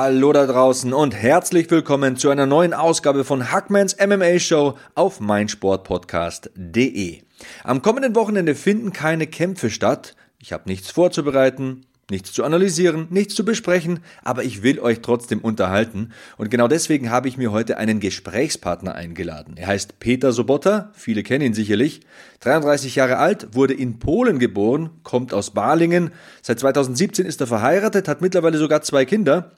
[0.00, 5.18] Hallo da draußen und herzlich willkommen zu einer neuen Ausgabe von Hackmans MMA Show auf
[5.18, 7.22] meinsportpodcast.de.
[7.64, 10.14] Am kommenden Wochenende finden keine Kämpfe statt.
[10.38, 15.40] Ich habe nichts vorzubereiten, nichts zu analysieren, nichts zu besprechen, aber ich will euch trotzdem
[15.40, 19.56] unterhalten und genau deswegen habe ich mir heute einen Gesprächspartner eingeladen.
[19.56, 22.02] Er heißt Peter Sobotta, viele kennen ihn sicherlich,
[22.38, 28.06] 33 Jahre alt, wurde in Polen geboren, kommt aus Balingen, seit 2017 ist er verheiratet,
[28.06, 29.50] hat mittlerweile sogar zwei Kinder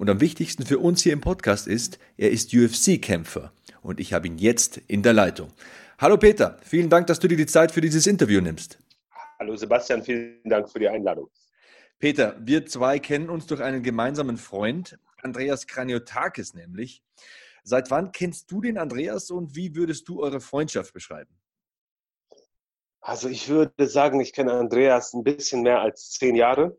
[0.00, 3.52] und am wichtigsten für uns hier im Podcast ist, er ist UFC-Kämpfer.
[3.82, 5.52] Und ich habe ihn jetzt in der Leitung.
[5.98, 8.78] Hallo Peter, vielen Dank, dass du dir die Zeit für dieses Interview nimmst.
[9.38, 11.28] Hallo Sebastian, vielen Dank für die Einladung.
[11.98, 17.02] Peter, wir zwei kennen uns durch einen gemeinsamen Freund, Andreas Kraniotakis nämlich.
[17.62, 21.38] Seit wann kennst du den Andreas und wie würdest du eure Freundschaft beschreiben?
[23.02, 26.78] Also ich würde sagen, ich kenne Andreas ein bisschen mehr als zehn Jahre.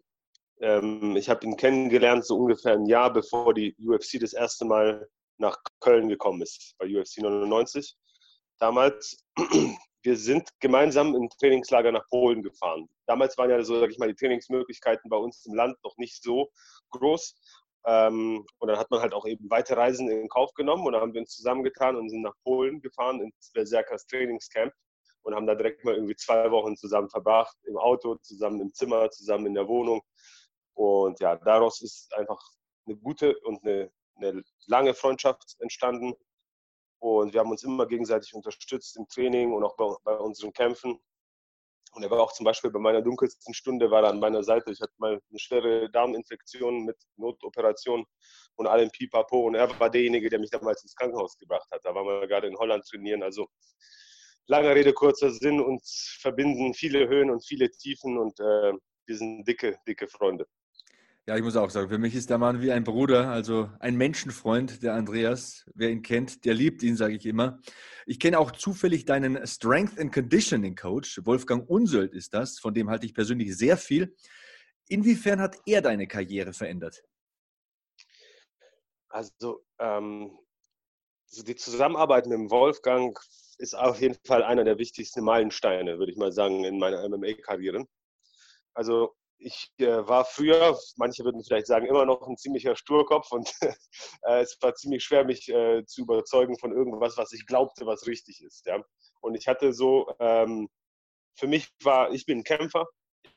[0.61, 5.07] Ähm, ich habe ihn kennengelernt so ungefähr ein Jahr, bevor die UFC das erste Mal
[5.37, 7.97] nach Köln gekommen ist, bei UFC 99.
[8.59, 9.17] Damals,
[10.03, 12.87] wir sind gemeinsam im Trainingslager nach Polen gefahren.
[13.07, 16.21] Damals waren ja so, sag ich mal, die Trainingsmöglichkeiten bei uns im Land noch nicht
[16.21, 16.51] so
[16.91, 17.35] groß.
[17.87, 21.01] Ähm, und dann hat man halt auch eben weite Reisen in Kauf genommen und dann
[21.01, 24.71] haben wir uns zusammengetan und sind nach Polen gefahren ins Berserkers Trainingscamp
[25.23, 29.09] und haben da direkt mal irgendwie zwei Wochen zusammen verbracht, im Auto, zusammen im Zimmer,
[29.09, 30.01] zusammen in der Wohnung.
[30.73, 32.39] Und ja, daraus ist einfach
[32.85, 36.13] eine gute und eine, eine lange Freundschaft entstanden.
[36.99, 40.99] Und wir haben uns immer gegenseitig unterstützt im Training und auch bei, bei unseren Kämpfen.
[41.93, 44.71] Und er war auch zum Beispiel bei meiner dunkelsten Stunde, war er an meiner Seite.
[44.71, 48.05] Ich hatte mal eine schwere Darminfektion mit Notoperation
[48.55, 49.47] und allem Pipapo.
[49.47, 51.81] Und er war derjenige, der mich damals ins Krankenhaus gebracht hat.
[51.83, 53.23] Da waren wir gerade in Holland trainieren.
[53.23, 53.47] Also
[54.47, 55.59] lange Rede, kurzer Sinn.
[55.59, 58.17] Uns verbinden viele Höhen und viele Tiefen.
[58.17, 58.73] Und äh,
[59.05, 60.47] wir sind dicke, dicke Freunde.
[61.27, 63.95] Ja, ich muss auch sagen, für mich ist der Mann wie ein Bruder, also ein
[63.95, 65.69] Menschenfreund, der Andreas.
[65.75, 67.59] Wer ihn kennt, der liebt ihn, sage ich immer.
[68.07, 71.21] Ich kenne auch zufällig deinen Strength and Conditioning Coach.
[71.23, 74.15] Wolfgang Unsöld ist das, von dem halte ich persönlich sehr viel.
[74.87, 77.03] Inwiefern hat er deine Karriere verändert?
[79.09, 80.39] Also, ähm,
[81.31, 83.17] die Zusammenarbeit mit dem Wolfgang
[83.59, 87.85] ist auf jeden Fall einer der wichtigsten Meilensteine, würde ich mal sagen, in meiner MMA-Karriere.
[88.73, 93.51] Also ich äh, war früher, manche würden vielleicht sagen, immer noch ein ziemlicher Sturkopf und
[94.23, 98.07] äh, es war ziemlich schwer, mich äh, zu überzeugen von irgendwas, was ich glaubte, was
[98.07, 98.65] richtig ist.
[98.65, 98.83] Ja?
[99.21, 100.69] Und ich hatte so, ähm,
[101.37, 102.87] für mich war, ich bin Kämpfer,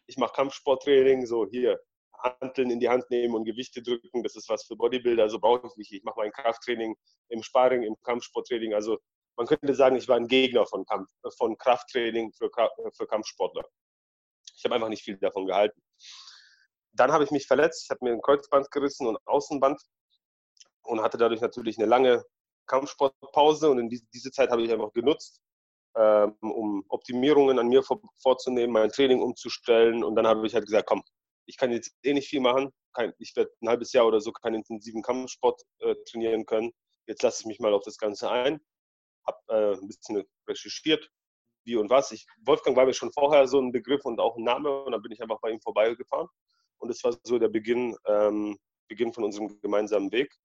[0.06, 1.81] ich mache Kampfsporttraining, so hier
[2.22, 5.66] Handeln in die Hand nehmen und Gewichte drücken, das ist was für Bodybuilder, so brauche
[5.66, 5.93] ich nicht.
[5.93, 6.94] Ich mache mein Krafttraining
[7.28, 8.75] im Sparring, im Kampfsporttraining.
[8.75, 8.98] Also
[9.37, 12.50] man könnte sagen, ich war ein Gegner von, Kampf, von Krafttraining für,
[12.93, 13.64] für Kampfsportler.
[14.56, 15.83] Ich habe einfach nicht viel davon gehalten.
[16.94, 17.84] Dann habe ich mich verletzt.
[17.84, 19.81] Ich habe mir ein Kreuzband gerissen und Außenband
[20.82, 22.25] und hatte dadurch natürlich eine lange
[22.66, 23.71] Kampfsportpause.
[23.71, 25.41] Und in diese Zeit habe ich einfach genutzt,
[25.97, 27.82] ähm, um Optimierungen an mir
[28.22, 30.05] vorzunehmen, mein Training umzustellen.
[30.05, 31.03] Und dann habe ich halt gesagt, komm,
[31.47, 32.72] ich kann jetzt eh nicht viel machen.
[33.19, 36.72] Ich werde ein halbes Jahr oder so keinen intensiven Kampfsport äh, trainieren können.
[37.06, 38.61] Jetzt lasse ich mich mal auf das Ganze ein.
[39.26, 41.09] Habe äh, ein bisschen recherchiert,
[41.65, 42.12] wie und was.
[42.12, 45.03] Ich, Wolfgang war mir schon vorher so ein Begriff und auch ein Name und dann
[45.03, 46.28] bin ich einfach bei ihm vorbeigefahren.
[46.84, 48.58] Und es war so der Beginn, ähm,
[48.88, 50.36] Beginn von unserem gemeinsamen Weg.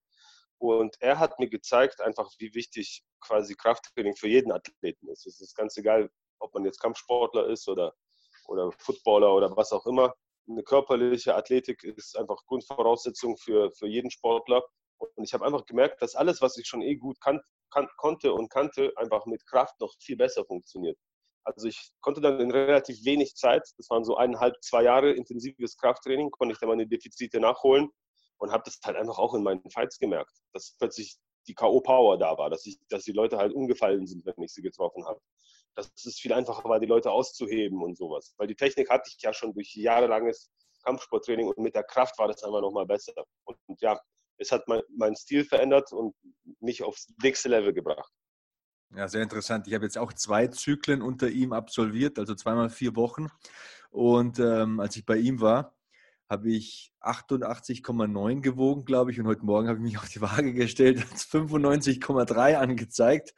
[0.57, 5.27] Und er hat mir gezeigt, einfach wie wichtig quasi Krafttraining für jeden Athleten ist.
[5.27, 7.93] Es ist ganz egal, ob man jetzt Kampfsportler ist oder,
[8.47, 10.15] oder Footballer oder was auch immer.
[10.47, 14.63] Eine körperliche Athletik ist einfach Grundvoraussetzung für, für jeden Sportler.
[14.97, 18.33] Und ich habe einfach gemerkt, dass alles, was ich schon eh gut kan kan konnte
[18.33, 20.97] und kannte, einfach mit Kraft noch viel besser funktioniert.
[21.43, 25.77] Also ich konnte dann in relativ wenig Zeit, das waren so eineinhalb, zwei Jahre intensives
[25.77, 27.89] Krafttraining, konnte ich dann meine Defizite nachholen
[28.37, 32.37] und habe das halt einfach auch in meinen Fights gemerkt, dass plötzlich die K.O.-Power da
[32.37, 35.19] war, dass, ich, dass die Leute halt umgefallen sind, wenn ich sie getroffen habe.
[35.75, 38.33] Dass es viel einfacher war, die Leute auszuheben und sowas.
[38.37, 40.51] Weil die Technik hatte ich ja schon durch jahrelanges
[40.83, 43.13] Kampfsporttraining und mit der Kraft war das einfach nochmal besser.
[43.45, 43.99] Und, und ja,
[44.37, 46.15] es hat mein, meinen Stil verändert und
[46.59, 48.11] mich aufs nächste Level gebracht.
[48.95, 49.67] Ja, sehr interessant.
[49.67, 53.27] Ich habe jetzt auch zwei Zyklen unter ihm absolviert, also zweimal vier Wochen.
[53.91, 55.75] Und ähm, als ich bei ihm war,
[56.27, 59.19] habe ich 88,9 gewogen, glaube ich.
[59.19, 63.33] Und heute Morgen habe ich mich auf die Waage gestellt, hat 95,3 angezeigt.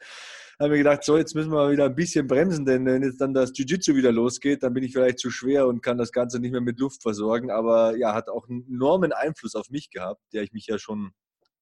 [0.58, 3.02] Da habe mir gedacht, so, jetzt müssen wir mal wieder ein bisschen bremsen, denn wenn
[3.02, 6.12] jetzt dann das Jiu-Jitsu wieder losgeht, dann bin ich vielleicht zu schwer und kann das
[6.12, 7.50] Ganze nicht mehr mit Luft versorgen.
[7.50, 11.12] Aber ja, hat auch einen enormen Einfluss auf mich gehabt, der ich mich ja schon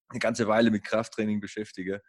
[0.08, 2.02] eine ganze Weile mit Krafttraining beschäftige.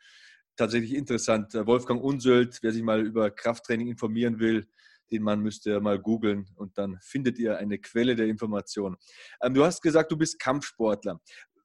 [0.58, 1.54] Tatsächlich interessant.
[1.54, 4.68] Wolfgang Unsöld, wer sich mal über Krafttraining informieren will,
[5.12, 8.98] den Mann müsst ihr mal googeln und dann findet ihr eine Quelle der Information.
[9.42, 11.20] Ähm, du hast gesagt, du bist Kampfsportler.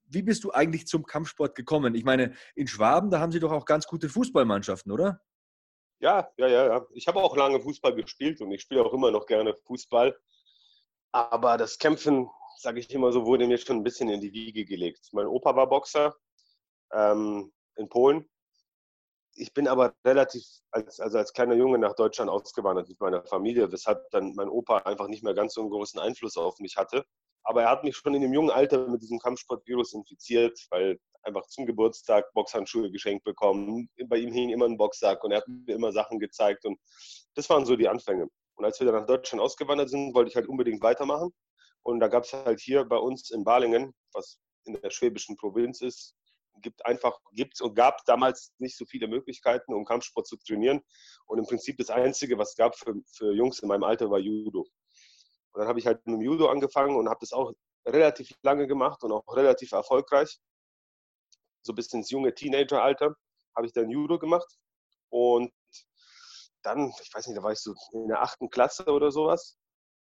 [0.08, 1.94] Wie bist du eigentlich zum Kampfsport gekommen?
[1.94, 5.20] Ich meine, in Schwaben, da haben sie doch auch ganz gute Fußballmannschaften, oder?
[5.98, 6.86] Ja, ja, ja, ja.
[6.92, 10.16] Ich habe auch lange Fußball gespielt und ich spiele auch immer noch gerne Fußball.
[11.12, 12.28] Aber das Kämpfen,
[12.58, 15.08] sage ich immer so, wurde mir schon ein bisschen in die Wiege gelegt.
[15.12, 16.14] Mein Opa war Boxer
[16.92, 18.28] ähm, in Polen
[19.36, 23.70] ich bin aber relativ, als, also als kleiner Junge nach Deutschland ausgewandert mit meiner Familie,
[23.70, 27.04] weshalb dann mein Opa einfach nicht mehr ganz so einen großen Einfluss auf mich hatte.
[27.44, 31.46] Aber er hat mich schon in dem jungen Alter mit diesem Kampfsportvirus infiziert, weil einfach
[31.46, 33.88] zum Geburtstag Boxhandschuhe geschenkt bekommen.
[34.06, 36.64] Bei ihm hing immer ein Boxsack und er hat mir immer Sachen gezeigt.
[36.64, 36.78] Und
[37.34, 38.28] das waren so die Anfänge.
[38.56, 41.32] Und als wir dann nach Deutschland ausgewandert sind, wollte ich halt unbedingt weitermachen.
[41.82, 45.82] Und da gab es halt hier bei uns in Balingen, was in der schwäbischen Provinz
[45.82, 46.16] ist,
[46.62, 50.80] gibt einfach, gibt und gab damals nicht so viele Möglichkeiten, um Kampfsport zu trainieren.
[51.26, 54.18] Und im Prinzip das Einzige, was es gab für, für Jungs in meinem Alter, war
[54.18, 54.60] Judo.
[54.60, 57.52] Und dann habe ich halt mit dem Judo angefangen und habe das auch
[57.86, 60.38] relativ lange gemacht und auch relativ erfolgreich.
[61.62, 63.14] So bis ins junge Teenageralter
[63.56, 64.48] habe ich dann Judo gemacht.
[65.08, 65.52] Und
[66.62, 69.56] dann, ich weiß nicht, da war ich so in der achten Klasse oder sowas.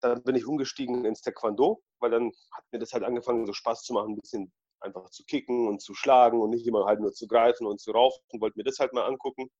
[0.00, 3.82] Dann bin ich umgestiegen ins Taekwondo, weil dann hat mir das halt angefangen, so Spaß
[3.82, 4.52] zu machen, ein bisschen
[4.86, 7.92] einfach zu kicken und zu schlagen und nicht immer halt nur zu greifen und zu
[7.92, 8.22] raufen.
[8.40, 9.50] Wollte mir das halt mal angucken.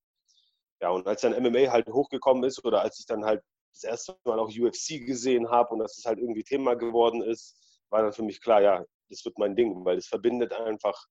[0.81, 3.43] Ja, und als dann MMA halt hochgekommen ist oder als ich dann halt
[3.73, 7.81] das erste Mal auch UFC gesehen habe und dass es halt irgendwie Thema geworden ist,
[7.89, 11.05] war dann für mich klar, ja, das wird mein Ding, weil es verbindet einfach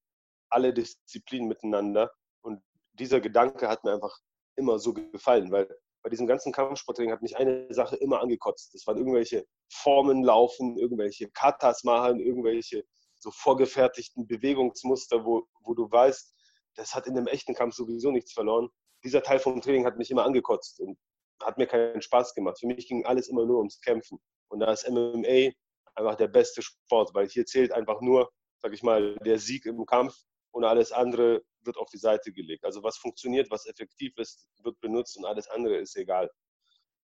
[0.50, 2.12] alle Disziplinen miteinander.
[2.42, 4.18] Und dieser Gedanke hat mir einfach
[4.56, 5.68] immer so gefallen, weil
[6.02, 8.74] bei diesem ganzen Kampfsporttraining hat mich eine Sache immer angekotzt.
[8.74, 12.84] Das waren irgendwelche Formen laufen, irgendwelche Katas machen, irgendwelche
[13.18, 16.34] so vorgefertigten Bewegungsmuster, wo, wo du weißt,
[16.76, 18.68] das hat in einem echten Kampf sowieso nichts verloren.
[19.02, 20.98] Dieser Teil vom Training hat mich immer angekotzt und
[21.42, 22.58] hat mir keinen Spaß gemacht.
[22.58, 24.18] Für mich ging alles immer nur ums Kämpfen.
[24.48, 25.52] Und da ist MMA
[25.94, 29.84] einfach der beste Sport, weil hier zählt einfach nur, sag ich mal, der Sieg im
[29.86, 30.14] Kampf
[30.50, 32.64] und alles andere wird auf die Seite gelegt.
[32.64, 36.30] Also was funktioniert, was effektiv ist, wird benutzt und alles andere ist egal.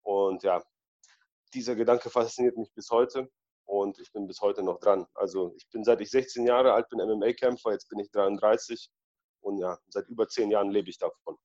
[0.03, 0.63] Und ja,
[1.55, 3.31] dieser Gedanke fasziniert mich bis heute
[3.69, 5.07] und ich bin bis heute noch dran.
[5.15, 8.91] Also ich bin seit ich 16 Jahre alt bin MMA-Kämpfer, jetzt bin ich 33
[9.41, 11.37] und ja, seit über 10 Jahren lebe ich davon.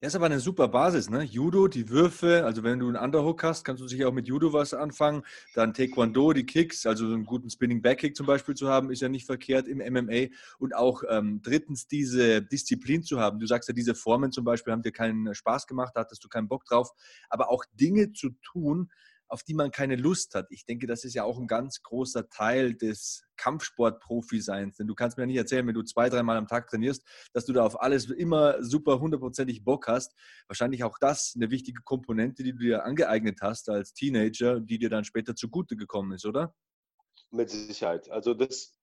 [0.00, 1.22] Das ist aber eine super Basis, ne?
[1.22, 4.52] Judo, die Würfe, also wenn du einen Underhook hast, kannst du sicher auch mit Judo
[4.52, 5.22] was anfangen.
[5.54, 9.08] Dann Taekwondo, die Kicks, also einen guten Spinning Backkick zum Beispiel zu haben, ist ja
[9.08, 10.34] nicht verkehrt im MMA.
[10.58, 13.38] Und auch ähm, drittens diese Disziplin zu haben.
[13.38, 16.28] Du sagst ja, diese Formen zum Beispiel haben dir keinen Spaß gemacht, da hattest du
[16.28, 16.90] keinen Bock drauf.
[17.30, 18.90] Aber auch Dinge zu tun,
[19.32, 20.46] auf die man keine Lust hat.
[20.50, 24.76] Ich denke, das ist ja auch ein ganz großer Teil des Kampfsport-Profi-Seins.
[24.76, 27.02] Denn du kannst mir nicht erzählen, wenn du zwei, dreimal am Tag trainierst,
[27.32, 30.14] dass du da auf alles immer super hundertprozentig Bock hast.
[30.48, 34.90] Wahrscheinlich auch das eine wichtige Komponente, die du dir angeeignet hast als Teenager, die dir
[34.90, 36.54] dann später zugute gekommen ist, oder?
[37.30, 38.10] Mit Sicherheit.
[38.10, 38.78] Also das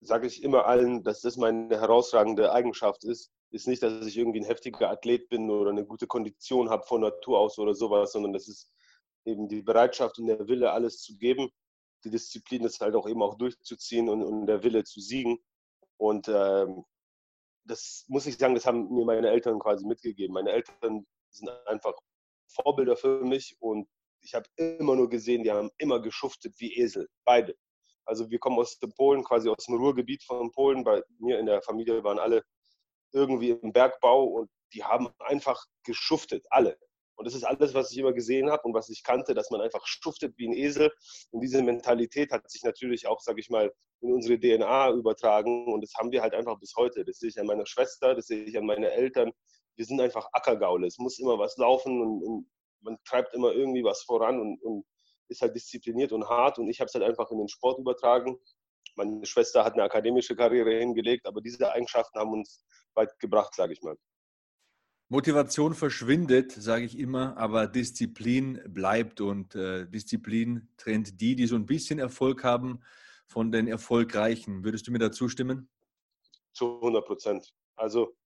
[0.00, 3.30] sage ich immer allen, dass das meine herausragende Eigenschaft ist.
[3.52, 7.02] Ist nicht, dass ich irgendwie ein heftiger Athlet bin oder eine gute Kondition habe von
[7.02, 8.68] Natur aus oder sowas, sondern das ist
[9.24, 11.50] eben die Bereitschaft und der Wille, alles zu geben.
[12.04, 15.38] Die Disziplin ist halt auch eben auch durchzuziehen und, und der Wille zu siegen.
[15.96, 16.84] Und ähm,
[17.64, 20.34] das muss ich sagen, das haben mir meine Eltern quasi mitgegeben.
[20.34, 21.94] Meine Eltern sind einfach
[22.48, 23.88] Vorbilder für mich und
[24.20, 27.56] ich habe immer nur gesehen, die haben immer geschuftet wie Esel, beide.
[28.04, 30.84] Also wir kommen aus dem Polen, quasi aus dem Ruhrgebiet von Polen.
[30.84, 32.42] Bei mir in der Familie waren alle
[33.12, 36.78] irgendwie im Bergbau und die haben einfach geschuftet, alle.
[37.22, 39.60] Und das ist alles, was ich immer gesehen habe und was ich kannte, dass man
[39.60, 40.90] einfach schuftet wie ein Esel.
[41.30, 45.72] Und diese Mentalität hat sich natürlich auch, sage ich mal, in unsere DNA übertragen.
[45.72, 47.04] Und das haben wir halt einfach bis heute.
[47.04, 49.30] Das sehe ich an meiner Schwester, das sehe ich an meine Eltern.
[49.76, 50.88] Wir sind einfach Ackergaule.
[50.88, 52.50] Es muss immer was laufen und, und
[52.80, 54.84] man treibt immer irgendwie was voran und, und
[55.28, 56.58] ist halt diszipliniert und hart.
[56.58, 58.36] Und ich habe es halt einfach in den Sport übertragen.
[58.96, 62.64] Meine Schwester hat eine akademische Karriere hingelegt, aber diese Eigenschaften haben uns
[62.94, 63.96] weit gebracht, sage ich mal.
[65.12, 71.54] Motivation verschwindet, sage ich immer, aber Disziplin bleibt und äh, Disziplin trennt die, die so
[71.54, 72.82] ein bisschen Erfolg haben,
[73.26, 74.64] von den Erfolgreichen.
[74.64, 75.68] Würdest du mir da zustimmen?
[76.54, 77.52] Zu 100 Prozent.
[77.76, 78.16] Also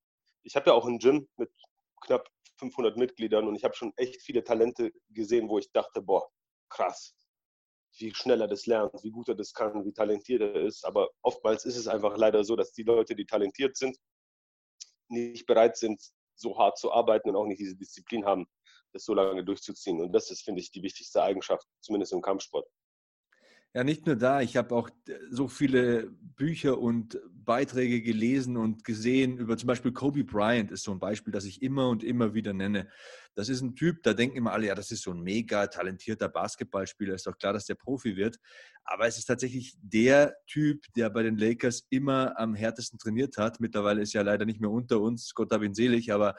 [0.45, 1.51] ich habe ja auch ein Gym mit
[2.03, 2.29] knapp
[2.59, 6.31] 500 Mitgliedern und ich habe schon echt viele Talente gesehen, wo ich dachte, boah,
[6.69, 7.17] krass.
[7.99, 10.85] wie schnell er das lernt, wie gut er das kann, wie talentiert er ist.
[10.85, 13.99] Aber oftmals ist es einfach leider so, dass die Leute, die talentiert sind,
[15.09, 16.01] nicht bereit sind,
[16.37, 18.47] so hart zu arbeiten und auch nicht diese Disziplin haben,
[18.93, 20.01] das so lange durchzuziehen.
[20.01, 22.67] Und das ist, finde ich, die wichtigste Eigenschaft, zumindest im Kampfsport.
[23.77, 24.41] Ja, nicht nur da.
[24.41, 24.89] Ich habe auch
[25.31, 30.93] so viele Bücher und Beiträge gelesen und gesehen über zum Beispiel Kobe Bryant ist so
[30.93, 32.89] ein Beispiel, das ich immer und immer wieder nenne.
[33.35, 36.31] Das ist ein Typ, da denken immer alle, ja, das ist so ein mega talentierter
[36.31, 38.39] Basketballspieler, ist doch klar, dass der Profi wird.
[38.83, 43.61] Aber es ist tatsächlich der Typ, der bei den Lakers immer am härtesten trainiert hat.
[43.61, 46.35] Mittlerweile ist er leider nicht mehr unter uns, Gott hab ihn selig, aber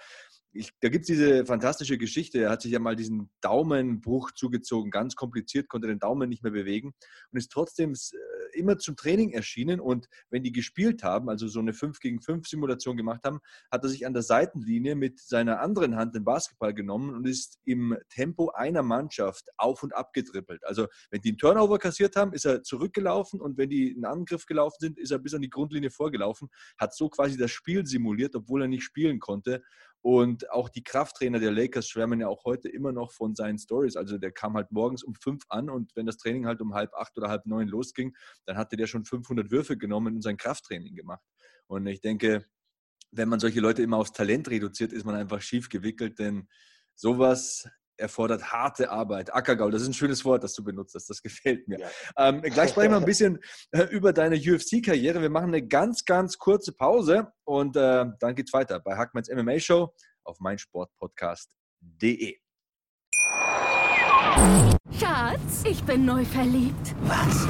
[0.57, 2.39] ich, da gibt es diese fantastische Geschichte.
[2.39, 6.51] Er hat sich ja mal diesen Daumenbruch zugezogen, ganz kompliziert, konnte den Daumen nicht mehr
[6.51, 6.93] bewegen
[7.31, 9.79] und ist trotzdem äh, immer zum Training erschienen.
[9.79, 13.39] Und wenn die gespielt haben, also so eine 5 gegen 5 Simulation gemacht haben,
[13.71, 17.59] hat er sich an der Seitenlinie mit seiner anderen Hand den Basketball genommen und ist
[17.65, 20.65] im Tempo einer Mannschaft auf und ab getrippelt.
[20.65, 24.45] Also wenn die einen Turnover kassiert haben, ist er zurückgelaufen und wenn die einen Angriff
[24.45, 28.35] gelaufen sind, ist er bis an die Grundlinie vorgelaufen, hat so quasi das Spiel simuliert,
[28.35, 29.63] obwohl er nicht spielen konnte.
[30.01, 33.95] Und auch die Krafttrainer der Lakers schwärmen ja auch heute immer noch von seinen Stories.
[33.95, 36.93] Also der kam halt morgens um fünf an und wenn das Training halt um halb
[36.93, 40.95] acht oder halb neun losging, dann hatte der schon 500 Würfe genommen und sein Krafttraining
[40.95, 41.23] gemacht.
[41.67, 42.45] Und ich denke,
[43.11, 46.47] wenn man solche Leute immer aufs Talent reduziert, ist man einfach schief gewickelt, denn
[46.95, 49.33] sowas erfordert harte Arbeit.
[49.33, 51.09] Ackergaul, das ist ein schönes Wort, das du benutzt hast.
[51.09, 51.79] Das gefällt mir.
[51.79, 51.89] Ja.
[52.17, 53.39] Ähm, gleich sprechen wir ein bisschen
[53.71, 55.21] äh, über deine UFC-Karriere.
[55.21, 59.59] Wir machen eine ganz, ganz kurze Pause und äh, dann geht's weiter bei Hackmans MMA
[59.59, 62.37] Show auf meinsportpodcast.de.
[64.99, 66.95] Schatz, ich bin neu verliebt.
[67.01, 67.47] Was?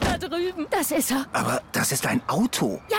[0.00, 0.66] Da drüben.
[0.70, 1.26] Das ist er.
[1.32, 2.80] Aber das ist ein Auto.
[2.88, 2.98] Ja,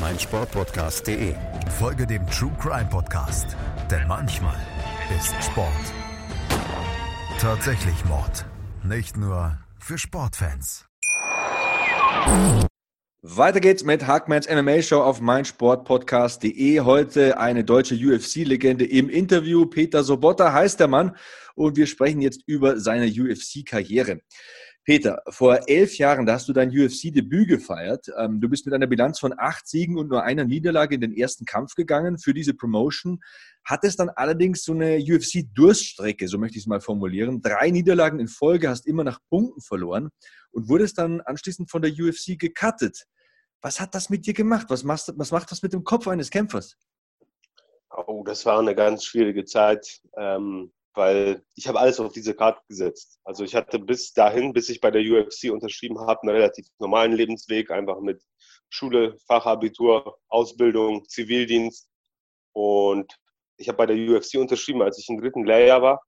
[0.00, 1.34] meinsportpodcast.de.
[1.78, 3.56] Folge dem True Crime Podcast,
[3.90, 4.56] denn manchmal
[5.16, 5.72] ist Sport
[7.38, 8.46] tatsächlich Mord.
[8.82, 10.86] Nicht nur für Sportfans.
[13.22, 16.80] Weiter geht's mit Hackmans MMA Show auf meinsportpodcast.de.
[16.80, 19.66] Heute eine deutsche UFC-Legende im Interview.
[19.66, 21.16] Peter Sobotta heißt der Mann
[21.54, 24.20] und wir sprechen jetzt über seine UFC-Karriere.
[24.86, 28.06] Peter, vor elf Jahren, da hast du dein UFC-Debüt gefeiert.
[28.16, 31.12] Ähm, du bist mit einer Bilanz von acht Siegen und nur einer Niederlage in den
[31.12, 33.18] ersten Kampf gegangen für diese Promotion.
[33.64, 37.42] Hattest dann allerdings so eine UFC-Durststrecke, so möchte ich es mal formulieren.
[37.42, 40.10] Drei Niederlagen in Folge, hast immer nach Punkten verloren
[40.52, 43.06] und wurdest dann anschließend von der UFC gecuttet.
[43.62, 44.66] Was hat das mit dir gemacht?
[44.68, 46.76] Was, machst, was macht das mit dem Kopf eines Kämpfers?
[47.90, 50.00] Oh, das war eine ganz schwierige Zeit.
[50.16, 53.20] Ähm, weil ich habe alles auf diese Karte gesetzt.
[53.24, 57.12] Also ich hatte bis dahin, bis ich bei der UFC unterschrieben habe, einen relativ normalen
[57.12, 58.22] Lebensweg, einfach mit
[58.70, 61.88] Schule, Fachabitur, Ausbildung, Zivildienst.
[62.52, 63.14] Und
[63.58, 66.02] ich habe bei der UFC unterschrieben, als ich im dritten Lehrjahr war.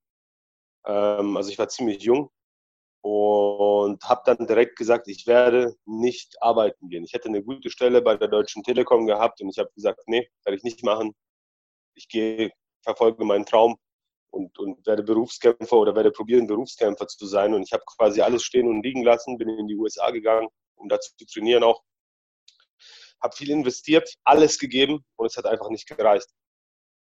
[0.87, 2.31] Ähm, also ich war ziemlich jung
[3.03, 7.05] und habe dann direkt gesagt, ich werde nicht arbeiten gehen.
[7.05, 10.29] Ich hätte eine gute Stelle bei der Deutschen Telekom gehabt und ich habe gesagt, nee,
[10.45, 11.15] werde ich nicht machen.
[11.95, 12.53] Ich gehe,
[12.83, 13.77] verfolge meinen Traum
[14.31, 17.55] und, und werde Berufskämpfer oder werde probieren, Berufskämpfer zu sein.
[17.55, 20.89] Und ich habe quasi alles stehen und liegen lassen, bin in die USA gegangen, um
[20.89, 21.83] da zu trainieren auch.
[23.21, 26.29] Habe viel investiert, alles gegeben und es hat einfach nicht gereicht.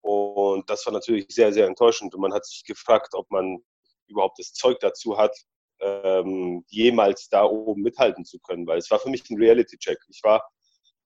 [0.02, 2.14] Und das war natürlich sehr, sehr enttäuschend.
[2.14, 3.58] Und man hat sich gefragt, ob man
[4.06, 5.34] überhaupt das Zeug dazu hat,
[5.80, 8.66] ähm, jemals da oben mithalten zu können.
[8.66, 9.98] Weil es war für mich ein Reality-Check.
[10.08, 10.46] Ich war,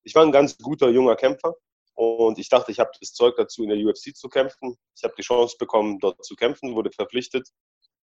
[0.03, 1.55] ich war ein ganz guter junger Kämpfer,
[1.99, 4.77] und ich dachte, ich habe das Zeug dazu, in der UFC zu kämpfen.
[4.95, 7.49] Ich habe die Chance bekommen, dort zu kämpfen, wurde verpflichtet.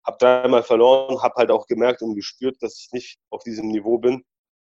[0.07, 3.99] Habe dreimal verloren, habe halt auch gemerkt und gespürt, dass ich nicht auf diesem Niveau
[3.99, 4.25] bin.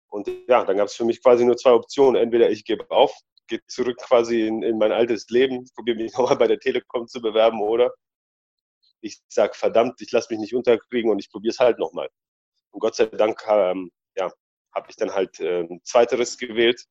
[0.09, 2.21] Und ja, dann gab es für mich quasi nur zwei Optionen.
[2.21, 6.37] Entweder ich gebe auf, gehe zurück quasi in, in mein altes Leben, probiere mich nochmal
[6.37, 7.95] bei der Telekom zu bewerben oder
[9.01, 12.11] ich sage, verdammt, ich lasse mich nicht unterkriegen und ich probiere es halt nochmal.
[12.73, 14.31] Und Gott sei Dank ähm, ja,
[14.75, 16.85] habe ich dann halt äh, zweiteres gewählt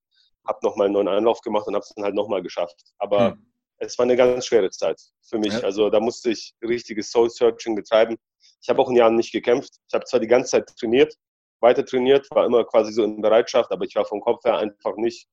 [0.48, 2.76] habe nochmal einen neuen Anlauf gemacht und habe es dann halt nochmal geschafft.
[2.98, 3.46] Aber hm.
[3.78, 5.54] es war eine ganz schwere Zeit für mich.
[5.54, 5.60] Ja.
[5.62, 8.18] Also da musste ich richtiges Soul-Searching betreiben.
[8.62, 9.78] Ich habe auch ein Jahr nicht gekämpft.
[9.88, 11.14] Ich habe zwar die ganze Zeit trainiert,
[11.60, 14.96] weiter trainiert, war immer quasi so in Bereitschaft, aber ich war vom Kopf her einfach
[14.96, 15.28] nicht,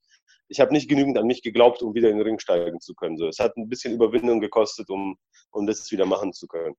[0.49, 3.17] ich habe nicht genügend an mich geglaubt, um wieder in den Ring steigen zu können.
[3.17, 5.17] So, es hat ein bisschen Überwindung gekostet, um,
[5.51, 6.75] um das wieder machen zu können.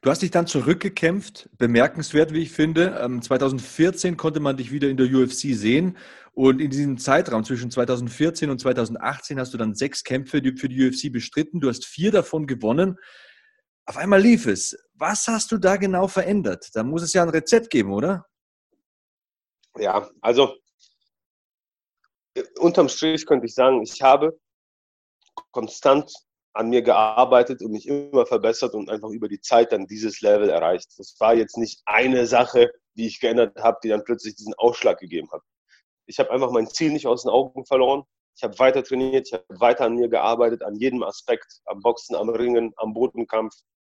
[0.00, 2.94] Du hast dich dann zurückgekämpft, bemerkenswert, wie ich finde.
[3.20, 5.96] 2014 ähm, konnte man dich wieder in der UFC sehen.
[6.32, 10.86] Und in diesem Zeitraum zwischen 2014 und 2018 hast du dann sechs Kämpfe für die
[10.86, 11.60] UFC bestritten.
[11.60, 12.98] Du hast vier davon gewonnen.
[13.86, 14.76] Auf einmal lief es.
[14.94, 16.70] Was hast du da genau verändert?
[16.74, 18.26] Da muss es ja ein Rezept geben, oder?
[19.76, 20.56] Ja, also
[22.58, 24.38] unterm Strich könnte ich sagen, ich habe
[25.50, 26.12] konstant
[26.54, 30.48] an mir gearbeitet und mich immer verbessert und einfach über die Zeit dann dieses Level
[30.48, 30.88] erreicht.
[30.98, 34.98] Das war jetzt nicht eine Sache, die ich geändert habe, die dann plötzlich diesen Ausschlag
[34.98, 35.42] gegeben hat.
[36.06, 38.04] Ich habe einfach mein Ziel nicht aus den Augen verloren.
[38.36, 42.16] Ich habe weiter trainiert, ich habe weiter an mir gearbeitet, an jedem Aspekt, am Boxen,
[42.16, 43.54] am Ringen, am Bodenkampf,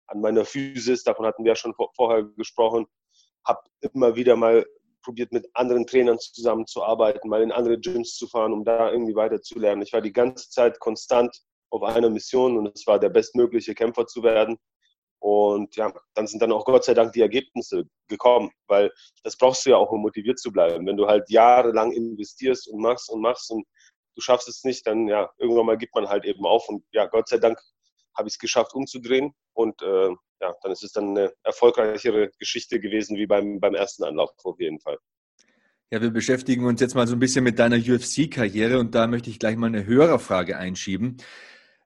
[0.08, 2.86] an meiner Physis, davon hatten wir ja schon vorher gesprochen.
[3.46, 3.62] Habe
[3.94, 4.66] immer wieder mal
[5.04, 9.84] probiert, mit anderen Trainern zusammenzuarbeiten, mal in andere Gyms zu fahren, um da irgendwie weiterzulernen.
[9.84, 14.08] Ich war die ganze Zeit konstant auf einer Mission und es war der bestmögliche Kämpfer
[14.08, 14.58] zu werden.
[15.20, 18.92] Und ja, dann sind dann auch Gott sei Dank die Ergebnisse gekommen, weil
[19.24, 20.86] das brauchst du ja auch, um motiviert zu bleiben.
[20.86, 23.66] Wenn du halt jahrelang investierst und machst und machst und
[24.16, 26.70] du schaffst es nicht, dann ja, irgendwann mal gibt man halt eben auf.
[26.70, 27.60] Und ja, Gott sei Dank
[28.16, 30.10] habe ich es geschafft umzudrehen und äh,
[30.42, 34.60] ja, dann ist es dann eine erfolgreichere Geschichte gewesen wie beim, beim ersten Anlauf auf
[34.60, 34.98] jeden Fall.
[35.92, 39.30] Ja, wir beschäftigen uns jetzt mal so ein bisschen mit deiner UFC-Karriere und da möchte
[39.30, 41.18] ich gleich mal eine Hörerfrage einschieben.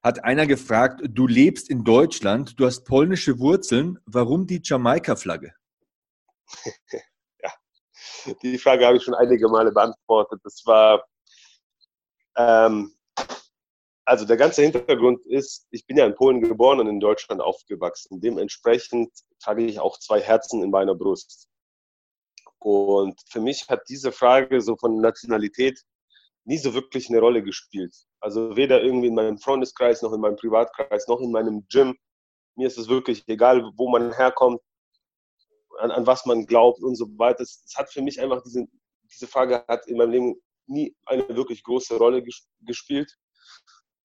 [0.01, 5.53] Hat einer gefragt, du lebst in Deutschland, du hast polnische Wurzeln, warum die Jamaika-Flagge?
[7.43, 7.51] ja,
[8.41, 10.39] die Frage habe ich schon einige Male beantwortet.
[10.43, 11.05] Das war,
[12.37, 12.95] ähm,
[14.05, 18.21] also der ganze Hintergrund ist, ich bin ja in Polen geboren und in Deutschland aufgewachsen.
[18.21, 19.11] Dementsprechend
[19.43, 21.49] trage ich auch zwei Herzen in meiner Brust.
[22.59, 25.83] Und für mich hat diese Frage so von Nationalität
[26.49, 27.95] nie so wirklich eine Rolle gespielt.
[28.19, 31.95] Also weder irgendwie in meinem Freundeskreis, noch in meinem Privatkreis, noch in meinem Gym.
[32.55, 34.59] Mir ist es wirklich egal, wo man herkommt,
[35.77, 37.43] an, an was man glaubt und so weiter.
[37.43, 38.65] Es, es, hat für mich einfach diese,
[39.03, 42.23] diese Frage hat in meinem Leben nie eine wirklich große Rolle
[42.61, 43.15] gespielt.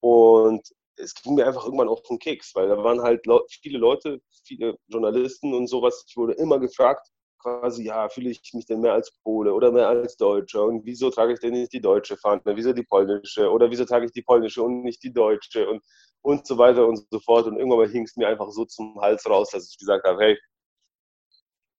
[0.01, 0.63] Und
[0.97, 3.25] es ging mir einfach irgendwann auf den Keks, weil da waren halt
[3.63, 6.05] viele Leute, viele Journalisten und sowas.
[6.07, 7.09] Ich wurde immer gefragt,
[7.45, 10.65] quasi, ja, fühle ich mich denn mehr als Pole oder mehr als Deutscher?
[10.65, 12.43] Und wieso trage ich denn nicht die deutsche Fahne?
[12.45, 13.51] Wieso die polnische?
[13.51, 15.69] Oder wieso trage ich die polnische und nicht die deutsche?
[15.69, 15.83] Und,
[16.23, 17.47] und so weiter und so fort.
[17.47, 20.39] Und irgendwann hing es mir einfach so zum Hals raus, dass ich gesagt habe, hey,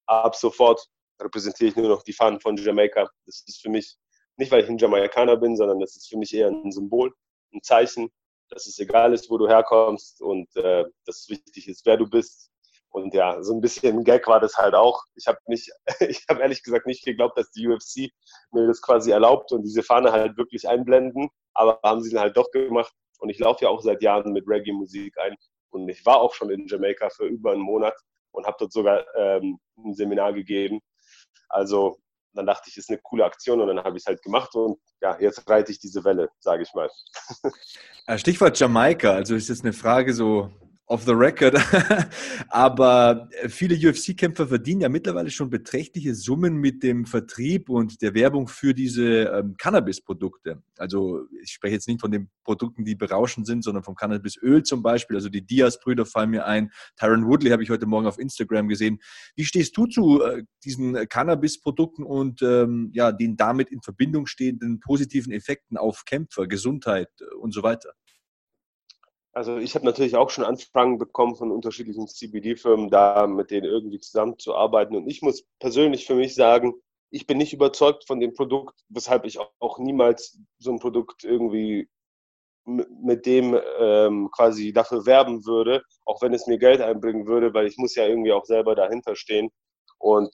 [0.07, 0.85] ab sofort
[1.21, 3.09] repräsentiere ich nur noch die Fahnen von Jamaika.
[3.25, 3.97] Das ist für mich,
[4.37, 7.11] nicht weil ich ein Jamaikaner bin, sondern das ist für mich eher ein Symbol
[7.53, 8.11] ein Zeichen,
[8.49, 12.07] dass es egal ist, wo du herkommst und äh, dass es wichtig ist, wer du
[12.07, 12.51] bist.
[12.95, 15.03] Und ja, so ein bisschen Gag war das halt auch.
[15.15, 18.09] Ich habe nicht, ich habe ehrlich gesagt nicht geglaubt, dass die UFC
[18.53, 21.27] mir das quasi erlaubt und diese Fahne halt wirklich einblenden.
[21.53, 22.93] Aber haben sie dann halt doch gemacht.
[23.19, 25.35] Und ich laufe ja auch seit Jahren mit Reggae-Musik ein.
[25.71, 27.95] Und ich war auch schon in Jamaika für über einen Monat
[28.31, 30.79] und habe dort sogar ähm, ein Seminar gegeben.
[31.49, 31.97] Also
[32.33, 34.79] dann dachte ich, ist eine coole Aktion und dann habe ich es halt gemacht und
[35.01, 36.89] ja, jetzt reite ich diese Welle, sage ich mal.
[38.07, 40.51] Äh, Stichwort Jamaika, also ist jetzt eine Frage so
[40.87, 41.55] off the record.
[42.49, 48.47] Aber viele UFC-Kämpfer verdienen ja mittlerweile schon beträchtliche Summen mit dem Vertrieb und der Werbung
[48.47, 50.61] für diese ähm, Cannabis-Produkte.
[50.77, 54.83] Also ich spreche jetzt nicht von den Produkten, die berauschend sind, sondern vom Cannabisöl zum
[54.83, 55.15] Beispiel.
[55.15, 56.71] Also die Diaz-Brüder fallen mir ein.
[56.97, 58.99] Tyron Woodley habe ich heute Morgen auf Instagram gesehen.
[59.35, 64.79] Wie stehst du zu äh, diesen Cannabis-Produkten und ähm, ja, den damit in Verbindung stehenden
[64.79, 67.93] positiven Effekten auf Kämpfer, Gesundheit und so weiter?
[69.35, 73.99] Also ich habe natürlich auch schon Anfragen bekommen von unterschiedlichen CBD-Firmen, da mit denen irgendwie
[73.99, 74.95] zusammenzuarbeiten.
[74.95, 76.73] Und ich muss persönlich für mich sagen,
[77.11, 81.89] ich bin nicht überzeugt von dem Produkt, weshalb ich auch niemals so ein Produkt irgendwie
[82.63, 87.67] mit dem ähm, quasi dafür werben würde, auch wenn es mir Geld einbringen würde, weil
[87.67, 89.51] ich muss ja irgendwie auch selber dahinter stehen.
[89.97, 90.33] Und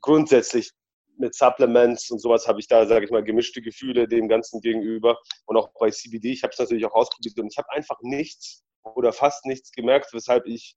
[0.00, 0.70] grundsätzlich
[1.18, 5.18] mit Supplements und sowas habe ich da, sage ich mal, gemischte Gefühle dem Ganzen gegenüber.
[5.46, 8.62] Und auch bei CBD, ich habe es natürlich auch ausprobiert und ich habe einfach nichts
[8.82, 10.76] oder fast nichts gemerkt, weshalb ich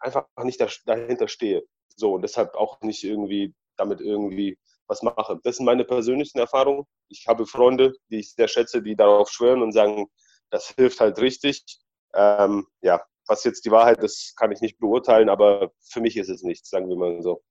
[0.00, 1.62] einfach nicht dahinter stehe.
[1.96, 5.38] So, und deshalb auch nicht irgendwie damit irgendwie was mache.
[5.42, 6.84] Das sind meine persönlichen Erfahrungen.
[7.08, 10.06] Ich habe Freunde, die ich sehr schätze, die darauf schwören und sagen,
[10.50, 11.62] das hilft halt richtig.
[12.14, 16.30] Ähm, ja, was jetzt die Wahrheit ist, kann ich nicht beurteilen, aber für mich ist
[16.30, 17.42] es nichts, sagen wir mal so.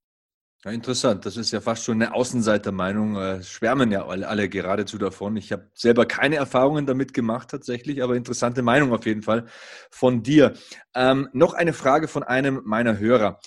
[0.67, 1.25] Ja, interessant.
[1.25, 3.15] Das ist ja fast schon eine Außenseitermeinung.
[3.15, 5.37] Äh, schwärmen ja alle, alle geradezu davon.
[5.37, 9.45] Ich habe selber keine Erfahrungen damit gemacht tatsächlich, aber interessante Meinung auf jeden Fall
[9.89, 10.55] von dir.
[10.93, 13.39] Ähm, noch eine Frage von einem meiner Hörer.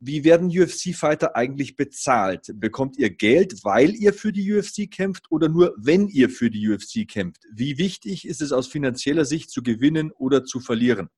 [0.00, 2.50] Wie werden UFC-Fighter eigentlich bezahlt?
[2.54, 6.66] Bekommt ihr Geld, weil ihr für die UFC kämpft oder nur, wenn ihr für die
[6.70, 7.42] UFC kämpft?
[7.52, 11.10] Wie wichtig ist es aus finanzieller Sicht zu gewinnen oder zu verlieren?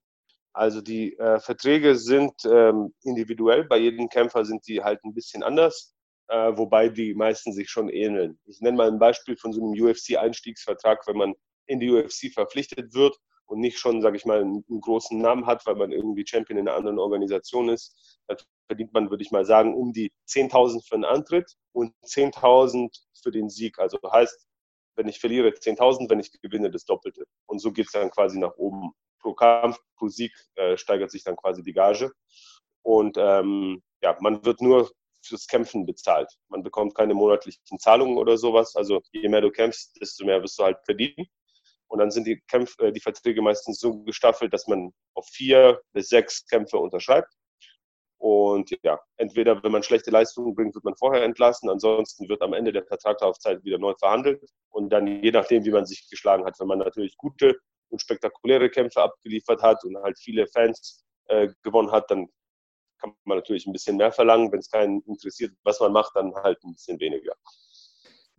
[0.52, 5.42] Also die äh, Verträge sind ähm, individuell, bei jedem Kämpfer sind die halt ein bisschen
[5.42, 5.94] anders,
[6.28, 8.38] äh, wobei die meisten sich schon ähneln.
[8.46, 11.34] Ich nenne mal ein Beispiel von so einem UFC-Einstiegsvertrag, wenn man
[11.66, 15.46] in die UFC verpflichtet wird und nicht schon, sage ich mal, einen, einen, großen Namen
[15.46, 18.36] hat, weil man irgendwie Champion in einer anderen Organisation ist, dann
[18.68, 22.90] verdient man, würde ich mal sagen, um die 10.000 für einen Antritt und 10.000
[23.22, 23.78] für den Sieg.
[23.78, 24.46] Also heißt,
[24.96, 27.24] wenn ich verliere 10.000, wenn ich gewinne das Doppelte.
[27.46, 28.92] Und so geht es dann quasi nach oben.
[29.20, 32.12] Pro Kampf, pro Sieg äh, steigert sich dann quasi die Gage.
[32.82, 34.90] Und ähm, ja, man wird nur
[35.22, 36.32] fürs Kämpfen bezahlt.
[36.48, 38.74] Man bekommt keine monatlichen Zahlungen oder sowas.
[38.76, 41.26] Also je mehr du kämpfst, desto mehr wirst du halt verdienen.
[41.88, 45.80] Und dann sind die, Kämpfe, äh, die Verträge meistens so gestaffelt, dass man auf vier
[45.92, 47.32] bis sechs Kämpfe unterschreibt.
[48.18, 52.52] Und ja, entweder wenn man schlechte Leistungen bringt, wird man vorher entlassen, ansonsten wird am
[52.52, 54.42] Ende der Vertragslaufzeit wieder neu verhandelt.
[54.70, 57.58] Und dann je nachdem, wie man sich geschlagen hat, wenn man natürlich gute
[57.90, 62.28] und spektakuläre Kämpfe abgeliefert hat und halt viele Fans äh, gewonnen hat, dann
[63.00, 64.50] kann man natürlich ein bisschen mehr verlangen.
[64.52, 67.32] Wenn es keinen interessiert, was man macht, dann halt ein bisschen weniger.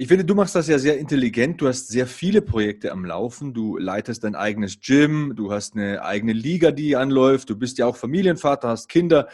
[0.02, 1.60] Ich finde, du machst das ja sehr intelligent.
[1.60, 3.54] Du hast sehr viele Projekte am Laufen.
[3.54, 7.50] Du leitest dein eigenes Gym, du hast eine eigene Liga, die anläuft.
[7.50, 9.28] Du bist ja auch Familienvater, hast Kinder.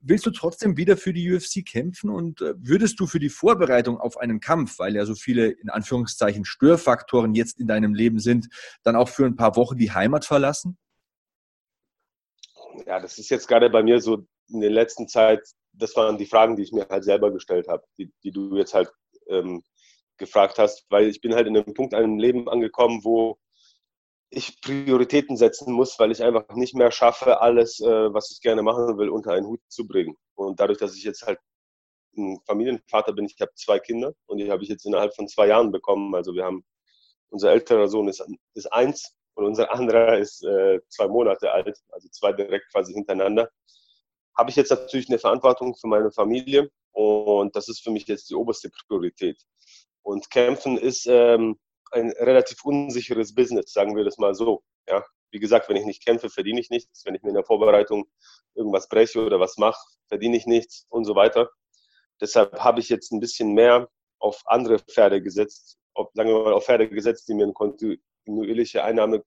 [0.00, 3.98] Willst du trotzdem wieder für die UFC kämpfen und äh, würdest du für die Vorbereitung
[3.98, 8.48] auf einen Kampf, weil ja so viele in Anführungszeichen Störfaktoren jetzt in deinem Leben sind,
[8.82, 10.78] dann auch für ein paar Wochen die Heimat verlassen?
[12.86, 15.40] Ja, das ist jetzt gerade bei mir so in der letzten Zeit,
[15.72, 18.74] das waren die Fragen, die ich mir halt selber gestellt habe, die, die du jetzt
[18.74, 18.90] halt
[19.28, 19.62] ähm,
[20.18, 23.38] gefragt hast, weil ich bin halt in einem Punkt in einem Leben angekommen, wo
[24.34, 28.62] ich Prioritäten setzen muss, weil ich einfach nicht mehr schaffe, alles, äh, was ich gerne
[28.62, 30.16] machen will, unter einen Hut zu bringen.
[30.34, 31.38] Und dadurch, dass ich jetzt halt
[32.16, 35.48] ein Familienvater bin, ich habe zwei Kinder und die habe ich jetzt innerhalb von zwei
[35.48, 36.14] Jahren bekommen.
[36.14, 36.64] Also wir haben,
[37.30, 42.08] unser älterer Sohn ist, ist eins und unser anderer ist äh, zwei Monate alt, also
[42.08, 43.50] zwei direkt quasi hintereinander.
[44.36, 48.30] Habe ich jetzt natürlich eine Verantwortung für meine Familie und das ist für mich jetzt
[48.30, 49.42] die oberste Priorität.
[50.02, 51.58] Und Kämpfen ist ähm,
[51.92, 54.62] ein relativ unsicheres Business, sagen wir das mal so.
[54.88, 55.04] Ja?
[55.30, 57.04] Wie gesagt, wenn ich nicht kämpfe, verdiene ich nichts.
[57.04, 58.06] Wenn ich mir in der Vorbereitung
[58.54, 61.50] irgendwas breche oder was mache, verdiene ich nichts und so weiter.
[62.20, 66.52] Deshalb habe ich jetzt ein bisschen mehr auf andere Pferde gesetzt, auf, sagen wir mal
[66.52, 69.24] auf Pferde gesetzt, die mir eine kontinuierliche Einnahme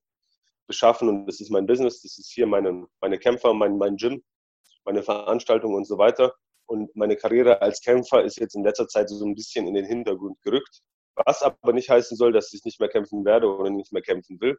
[0.66, 1.08] beschaffen.
[1.08, 4.22] Und das ist mein Business, das ist hier meine, meine Kämpfer, mein, mein Gym,
[4.84, 6.34] meine Veranstaltungen und so weiter.
[6.66, 9.84] Und meine Karriere als Kämpfer ist jetzt in letzter Zeit so ein bisschen in den
[9.84, 10.82] Hintergrund gerückt.
[11.24, 14.40] Was aber nicht heißen soll, dass ich nicht mehr kämpfen werde oder nicht mehr kämpfen
[14.40, 14.58] will.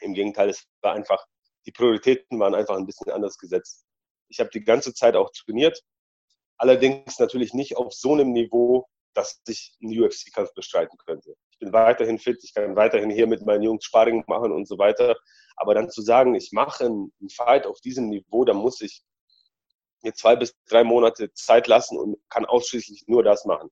[0.00, 1.26] Im Gegenteil, es war einfach,
[1.66, 3.84] die Prioritäten waren einfach ein bisschen anders gesetzt.
[4.28, 5.82] Ich habe die ganze Zeit auch trainiert,
[6.56, 11.34] allerdings natürlich nicht auf so einem Niveau, dass ich einen UFC-Kampf bestreiten könnte.
[11.50, 14.78] Ich bin weiterhin fit, ich kann weiterhin hier mit meinen Jungs Sparring machen und so
[14.78, 15.16] weiter.
[15.56, 19.02] Aber dann zu sagen, ich mache einen Fight auf diesem Niveau, da muss ich
[20.02, 23.70] mir zwei bis drei Monate Zeit lassen und kann ausschließlich nur das machen.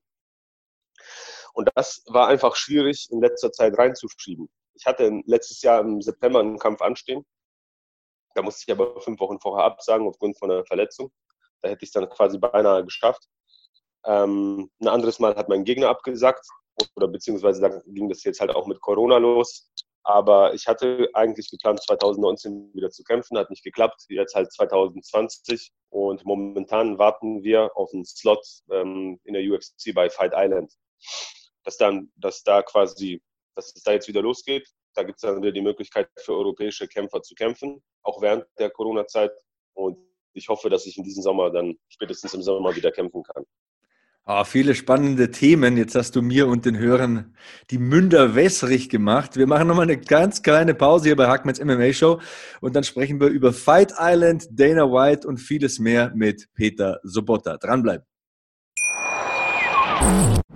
[1.53, 4.49] Und das war einfach schwierig in letzter Zeit reinzuschieben.
[4.73, 7.25] Ich hatte letztes Jahr im September einen Kampf anstehen.
[8.35, 11.11] Da musste ich aber fünf Wochen vorher absagen aufgrund von einer Verletzung.
[11.61, 13.27] Da hätte ich es dann quasi beinahe geschafft.
[14.05, 16.47] Ähm, ein anderes Mal hat mein Gegner abgesagt
[16.95, 19.69] oder beziehungsweise dann ging das jetzt halt auch mit Corona los.
[20.03, 24.05] Aber ich hatte eigentlich geplant, 2019 wieder zu kämpfen, hat nicht geklappt.
[24.09, 30.09] Jetzt halt 2020 und momentan warten wir auf einen Slot ähm, in der UFC bei
[30.09, 30.73] Fight Island.
[31.63, 33.21] Dass dann, dass da quasi,
[33.55, 34.67] dass es da jetzt wieder losgeht.
[34.93, 38.69] Da gibt es dann wieder die Möglichkeit für europäische Kämpfer zu kämpfen, auch während der
[38.69, 39.31] Corona-Zeit.
[39.73, 39.97] Und
[40.33, 43.45] ich hoffe, dass ich in diesem Sommer dann spätestens im Sommer wieder kämpfen kann.
[44.27, 45.77] Oh, viele spannende Themen.
[45.77, 47.35] Jetzt hast du mir und den Hörern
[47.71, 49.35] die Münder wässrig gemacht.
[49.35, 52.21] Wir machen nochmal eine ganz kleine Pause hier bei Hackmans MMA Show
[52.61, 57.57] und dann sprechen wir über Fight Island, Dana White und vieles mehr mit Peter Sobotta.
[57.57, 58.05] Dranbleiben.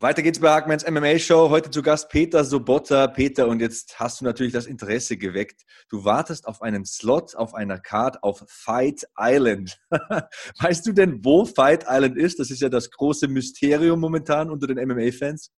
[0.00, 1.50] Weiter geht's bei Hackmans MMA Show.
[1.50, 3.08] Heute zu Gast Peter Sobotta.
[3.08, 5.62] Peter, und jetzt hast du natürlich das Interesse geweckt.
[5.88, 9.76] Du wartest auf einen Slot auf einer Card auf Fight Island.
[10.60, 12.38] weißt du denn, wo Fight Island ist?
[12.38, 15.50] Das ist ja das große Mysterium momentan unter den MMA-Fans.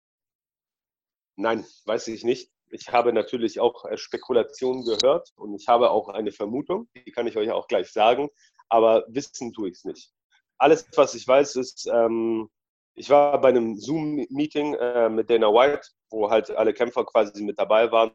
[1.37, 2.50] Nein, weiß ich nicht.
[2.70, 7.26] Ich habe natürlich auch äh, Spekulationen gehört und ich habe auch eine Vermutung, die kann
[7.26, 8.31] ich euch auch gleich sagen,
[8.70, 10.11] aber wissen tue ich es nicht.
[10.57, 12.48] Alles, was ich weiß, ist, ähm,
[12.94, 17.59] ich war bei einem Zoom-Meeting äh, mit Dana White, wo halt alle Kämpfer quasi mit
[17.59, 18.12] dabei waren.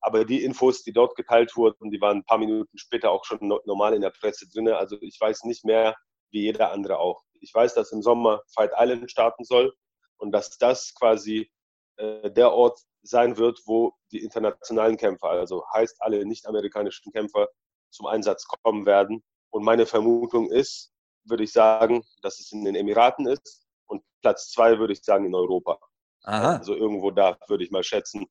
[0.00, 3.38] Aber die Infos, die dort geteilt wurden, die waren ein paar Minuten später auch schon
[3.64, 4.68] normal in der Presse drin.
[4.68, 5.96] Also ich weiß nicht mehr,
[6.30, 7.22] wie jeder andere auch.
[7.40, 9.74] Ich weiß, dass im Sommer Fight Island starten soll
[10.18, 11.50] und dass das quasi
[11.96, 17.48] äh, der Ort sein wird, wo die internationalen Kämpfer, also heißt alle nicht-amerikanischen Kämpfer,
[17.90, 19.22] zum Einsatz kommen werden.
[19.50, 20.92] Und meine Vermutung ist,
[21.24, 25.26] würde ich sagen, dass es in den Emiraten ist und Platz zwei würde ich sagen
[25.26, 25.78] in Europa.
[26.24, 26.56] Aha.
[26.56, 28.26] Also irgendwo da würde ich mal schätzen,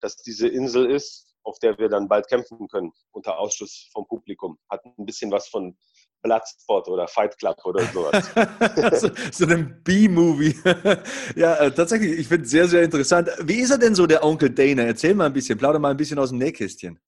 [0.00, 4.58] dass diese Insel ist, auf der wir dann bald kämpfen können, unter Ausschuss vom Publikum.
[4.70, 5.76] Hat ein bisschen was von
[6.22, 8.30] Bloodspot oder Fight Club oder sowas.
[9.00, 10.56] so, so ein B-Movie.
[11.36, 13.28] ja, äh, tatsächlich, ich finde es sehr, sehr interessant.
[13.42, 14.82] Wie ist er denn so, der Onkel Dana?
[14.84, 16.98] Erzähl mal ein bisschen, plauder mal ein bisschen aus dem Nähkästchen.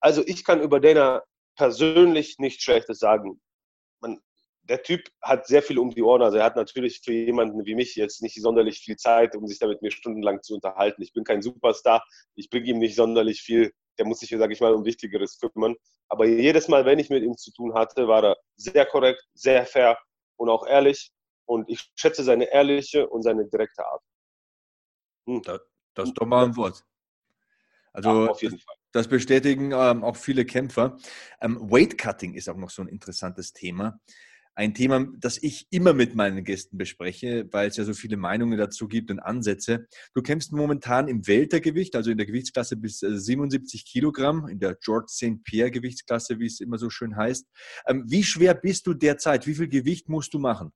[0.00, 1.22] Also ich kann über Dana
[1.56, 3.40] persönlich nichts Schlechtes sagen.
[4.00, 4.20] Man,
[4.62, 6.22] der Typ hat sehr viel um die Ohren.
[6.22, 9.58] Also er hat natürlich für jemanden wie mich jetzt nicht sonderlich viel Zeit, um sich
[9.58, 11.02] da mit mir stundenlang zu unterhalten.
[11.02, 12.04] Ich bin kein Superstar.
[12.34, 15.74] Ich bringe ihm nicht sonderlich viel der muss sich, sage ich mal, um Wichtigeres kümmern.
[16.08, 19.66] Aber jedes Mal, wenn ich mit ihm zu tun hatte, war er sehr korrekt, sehr
[19.66, 19.98] fair
[20.36, 21.10] und auch ehrlich.
[21.44, 24.02] Und ich schätze seine ehrliche und seine direkte Art.
[25.26, 25.42] Hm.
[25.42, 25.60] Das,
[25.94, 26.84] das ist doch mal ein Wort.
[27.92, 28.76] Also, ja, auf jeden Fall.
[28.92, 30.96] Das bestätigen ähm, auch viele Kämpfer.
[31.40, 34.00] Ähm, Weight Cutting ist auch noch so ein interessantes Thema
[34.54, 38.58] ein Thema, das ich immer mit meinen Gästen bespreche, weil es ja so viele Meinungen
[38.58, 39.86] dazu gibt und Ansätze.
[40.14, 44.74] Du kämpfst momentan im Weltergewicht, also in der Gewichtsklasse bis 77 äh, Kilogramm, in der
[44.74, 45.42] George St.
[45.44, 47.46] Pierre Gewichtsklasse, wie es immer so schön heißt.
[47.86, 49.46] Ähm, wie schwer bist du derzeit?
[49.46, 50.72] Wie viel Gewicht musst du machen?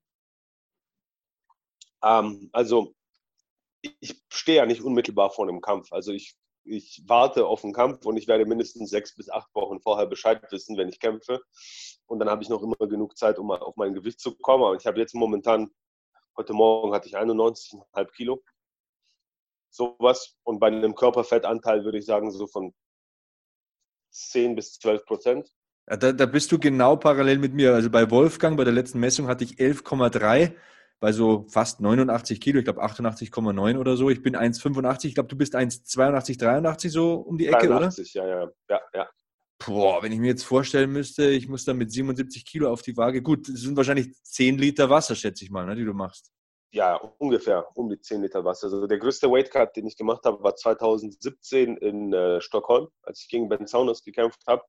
[2.03, 2.95] Ähm, also
[3.81, 5.91] ich stehe ja nicht unmittelbar vor einem Kampf.
[5.91, 6.35] Also ich
[6.67, 10.41] ich warte auf den Kampf und ich werde mindestens sechs bis acht Wochen vorher Bescheid
[10.51, 11.41] wissen, wenn ich kämpfe.
[12.05, 14.63] Und dann habe ich noch immer genug Zeit, um auf mein Gewicht zu kommen.
[14.63, 15.69] Aber ich habe jetzt momentan,
[16.37, 18.43] heute Morgen hatte ich 91,5 Kilo.
[19.69, 20.35] Sowas.
[20.43, 22.73] Und bei einem Körperfettanteil würde ich sagen, so von
[24.11, 25.53] 10 bis 12 Prozent.
[25.89, 27.73] Ja, da, da bist du genau parallel mit mir.
[27.73, 30.53] Also bei Wolfgang, bei der letzten Messung hatte ich 11,3
[30.99, 34.09] bei so fast 89 Kilo, ich glaube 88,9 oder so.
[34.09, 38.27] Ich bin 1,85, ich glaube, du bist 1,82, 83 so um die Ecke, 83, oder?
[38.27, 39.09] ja, ja, ja, ja.
[39.65, 42.95] Boah, wenn ich mir jetzt vorstellen müsste, ich muss dann mit 77 Kilo auf die
[42.95, 43.21] Waage.
[43.21, 46.31] Gut, das sind wahrscheinlich 10 Liter Wasser, schätze ich mal, ne, die du machst.
[46.71, 48.65] Ja, ungefähr um die 10 Liter Wasser.
[48.65, 53.29] Also der größte Weightcut, den ich gemacht habe, war 2017 in äh, Stockholm, als ich
[53.29, 54.63] gegen Ben Saunders gekämpft habe.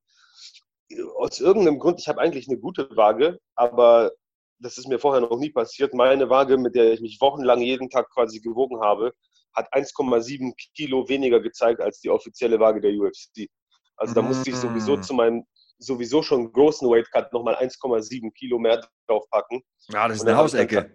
[1.16, 4.12] Aus irgendeinem Grund, ich habe eigentlich eine gute Waage, aber
[4.60, 5.94] das ist mir vorher noch nie passiert.
[5.94, 9.12] Meine Waage, mit der ich mich wochenlang jeden Tag quasi gewogen habe,
[9.54, 13.48] hat 1,7 Kilo weniger gezeigt als die offizielle Waage der UFC.
[13.96, 15.02] Also da musste ich sowieso mm.
[15.02, 15.44] zu meinem
[15.78, 19.62] sowieso schon großen Weightcut nochmal 1,7 Kilo mehr draufpacken.
[19.88, 20.90] Ja, das ist eine Hausecke.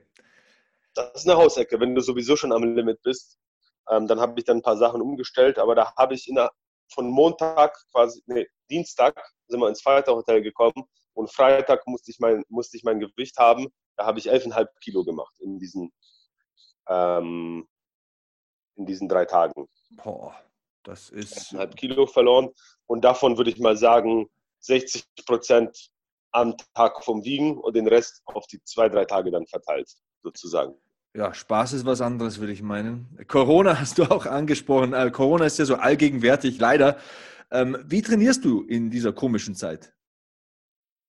[0.93, 3.37] das ist eine Hausecke, wenn du sowieso schon am Limit bist.
[3.89, 6.51] Ähm, dann habe ich dann ein paar Sachen umgestellt, aber da habe ich der,
[6.93, 12.43] von Montag quasi, nee, Dienstag sind wir ins Feiertag-Hotel gekommen und Freitag musste ich mein,
[12.49, 13.67] musste ich mein Gewicht haben.
[13.97, 15.91] Da habe ich 11,5 Kilo gemacht in diesen,
[16.87, 17.67] ähm,
[18.75, 19.67] in diesen drei Tagen.
[20.03, 20.35] Boah,
[20.83, 21.53] das ist.
[21.53, 22.49] 11,5 Kilo verloren.
[22.87, 24.27] Und davon würde ich mal sagen,
[24.59, 25.89] 60 Prozent
[26.31, 29.89] am Tag vom Wiegen und den Rest auf die zwei, drei Tage dann verteilt,
[30.23, 30.73] sozusagen.
[31.15, 33.19] Ja, Spaß ist was anderes, würde ich meinen.
[33.27, 34.93] Corona hast du auch angesprochen.
[34.93, 36.97] Äh, Corona ist ja so allgegenwärtig, leider.
[37.51, 39.93] Ähm, wie trainierst du in dieser komischen Zeit?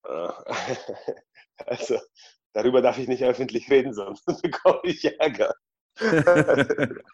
[0.04, 0.28] Äh,
[1.66, 1.98] also,
[2.52, 5.54] darüber darf ich nicht öffentlich reden, sonst bekomme ich Ärger.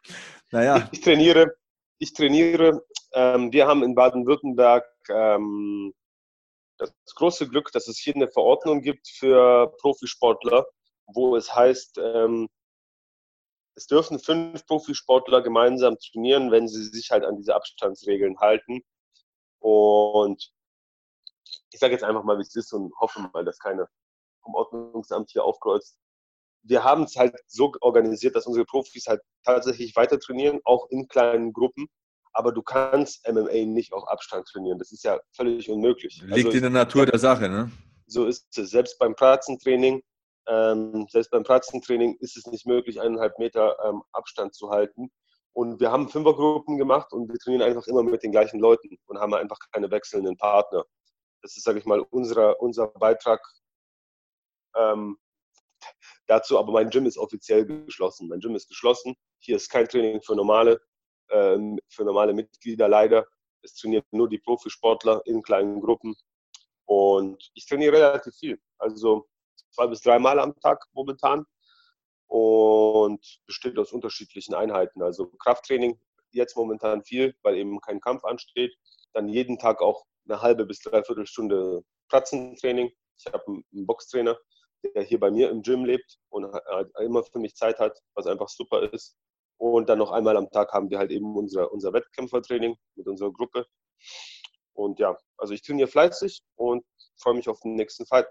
[0.51, 0.89] naja.
[0.93, 1.55] Ich trainiere,
[1.99, 2.85] ich trainiere.
[3.13, 5.93] Ähm, wir haben in Baden-Württemberg ähm,
[6.79, 10.67] das große Glück, dass es hier eine Verordnung gibt für Profisportler,
[11.07, 12.49] wo es heißt, ähm,
[13.75, 18.83] es dürfen fünf Profisportler gemeinsam trainieren, wenn sie sich halt an diese Abstandsregeln halten.
[19.59, 20.53] Und
[21.73, 23.89] ich sage jetzt einfach mal, wie es ist und hoffe mal, dass keiner
[24.43, 25.99] vom Ordnungsamt hier aufkreuzt.
[26.63, 31.09] Wir haben es halt so organisiert, dass unsere Profis halt tatsächlich weiter trainieren, auch in
[31.09, 31.87] kleinen Gruppen.
[32.33, 34.79] Aber du kannst MMA nicht auf Abstand trainieren.
[34.79, 36.23] Das ist ja völlig unmöglich.
[36.23, 37.71] Liegt also, in der Natur der Sache, ne?
[38.07, 38.71] So ist es.
[38.71, 40.03] Selbst beim Pratzentraining,
[40.47, 45.11] ähm, selbst beim Pratzentraining ist es nicht möglich, eineinhalb Meter ähm, Abstand zu halten.
[45.53, 49.19] Und wir haben Fünfergruppen gemacht und wir trainieren einfach immer mit den gleichen Leuten und
[49.19, 50.85] haben einfach keine wechselnden Partner.
[51.43, 53.41] Das ist, sage ich mal, unser, unser Beitrag
[54.77, 55.19] ähm,
[56.27, 56.59] dazu.
[56.59, 58.29] Aber mein Gym ist offiziell geschlossen.
[58.29, 59.17] Mein Gym ist geschlossen.
[59.39, 60.81] Hier ist kein Training für normale,
[61.31, 63.27] ähm, für normale Mitglieder leider.
[63.63, 66.15] Es trainieren nur die Profisportler in kleinen Gruppen.
[66.87, 68.61] Und ich trainiere relativ viel.
[68.79, 69.29] Also
[69.71, 71.45] zwei bis dreimal am Tag momentan.
[72.27, 75.03] Und besteht aus unterschiedlichen Einheiten.
[75.03, 76.01] Also Krafttraining
[76.33, 78.77] jetzt momentan viel, weil eben kein Kampf ansteht.
[79.13, 82.91] Dann jeden Tag auch eine halbe bis dreiviertel Stunde Pratzentraining.
[83.19, 84.39] Ich habe einen Boxtrainer,
[84.95, 86.45] der hier bei mir im Gym lebt und
[87.01, 89.17] immer für mich Zeit hat, was einfach super ist.
[89.59, 93.31] Und dann noch einmal am Tag haben wir halt eben unser, unser Wettkämpfertraining mit unserer
[93.31, 93.67] Gruppe.
[94.73, 96.85] Und ja, also ich trainiere fleißig und
[97.19, 98.27] freue mich auf den nächsten Fight.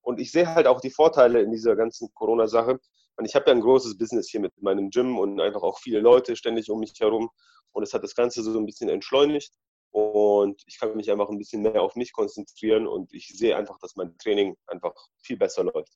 [0.00, 2.80] Und ich sehe halt auch die Vorteile in dieser ganzen Corona-Sache.
[3.22, 6.34] Ich habe ja ein großes Business hier mit meinem Gym und einfach auch viele Leute
[6.34, 7.30] ständig um mich herum.
[7.70, 9.52] Und es hat das Ganze so ein bisschen entschleunigt.
[9.92, 13.78] Und ich kann mich einfach ein bisschen mehr auf mich konzentrieren und ich sehe einfach,
[13.78, 15.92] dass mein Training einfach viel besser läuft.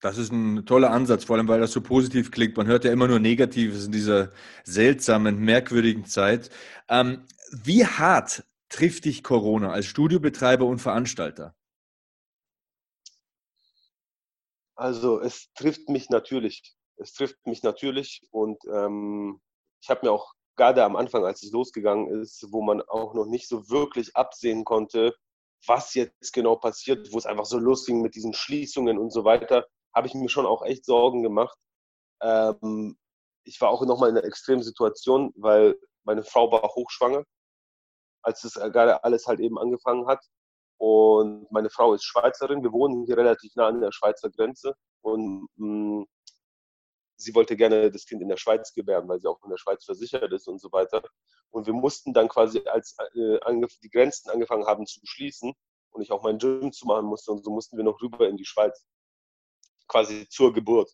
[0.00, 2.56] Das ist ein toller Ansatz, vor allem weil das so positiv klingt.
[2.56, 4.32] Man hört ja immer nur Negatives in dieser
[4.64, 6.48] seltsamen, merkwürdigen Zeit.
[6.88, 11.54] Ähm, wie hart trifft dich Corona als Studiobetreiber und Veranstalter?
[14.74, 16.74] Also es trifft mich natürlich.
[16.96, 19.42] Es trifft mich natürlich und ähm,
[19.82, 23.24] ich habe mir auch gerade am Anfang, als es losgegangen ist, wo man auch noch
[23.24, 25.16] nicht so wirklich absehen konnte,
[25.66, 29.66] was jetzt genau passiert, wo es einfach so losging mit diesen Schließungen und so weiter,
[29.94, 31.56] habe ich mir schon auch echt Sorgen gemacht.
[32.22, 32.98] Ähm,
[33.44, 37.24] ich war auch nochmal in einer extremen Situation, weil meine Frau war hochschwanger,
[38.22, 40.22] als das gerade alles halt eben angefangen hat.
[40.78, 42.62] Und meine Frau ist Schweizerin.
[42.62, 44.74] Wir wohnen hier relativ nah an der Schweizer Grenze.
[45.00, 46.06] Und mh, mm,
[47.20, 49.84] sie wollte gerne das Kind in der Schweiz gebären, weil sie auch in der Schweiz
[49.84, 51.02] versichert ist und so weiter.
[51.50, 53.38] Und wir mussten dann quasi, als äh,
[53.82, 55.52] die Grenzen angefangen haben zu schließen
[55.90, 58.36] und ich auch mein Gym zu machen musste, und so mussten wir noch rüber in
[58.36, 58.84] die Schweiz
[59.88, 60.90] quasi zur Geburt.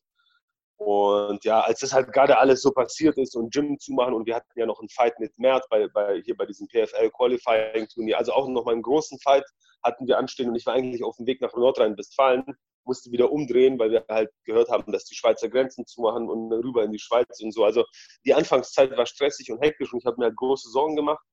[0.78, 4.26] Und ja, als das halt gerade alles so passiert ist und Gym zu machen und
[4.26, 7.88] wir hatten ja noch einen Fight mit Mert bei, bei, hier bei diesem PFL Qualifying
[7.88, 9.44] Turnier, also auch nochmal einen großen Fight
[9.82, 12.44] hatten wir anstehen und ich war eigentlich auf dem Weg nach Nordrhein-Westfalen,
[12.86, 16.84] musste wieder umdrehen, weil wir halt gehört haben, dass die Schweizer Grenzen zumachen und rüber
[16.84, 17.64] in die Schweiz und so.
[17.64, 17.84] Also
[18.24, 21.24] die Anfangszeit war stressig und hektisch und ich habe mir halt große Sorgen gemacht.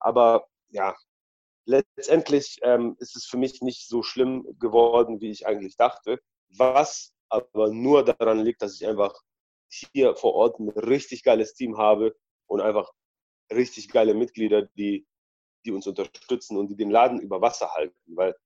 [0.00, 0.96] Aber ja,
[1.66, 6.18] letztendlich ähm, ist es für mich nicht so schlimm geworden, wie ich eigentlich dachte
[6.58, 9.14] was aber nur daran liegt, dass ich einfach
[9.68, 12.14] hier vor Ort ein richtig geiles Team habe
[12.46, 12.90] und einfach
[13.50, 15.06] richtig geile Mitglieder, die,
[15.64, 17.96] die uns unterstützen und die den Laden über Wasser halten.
[18.16, 18.36] Weil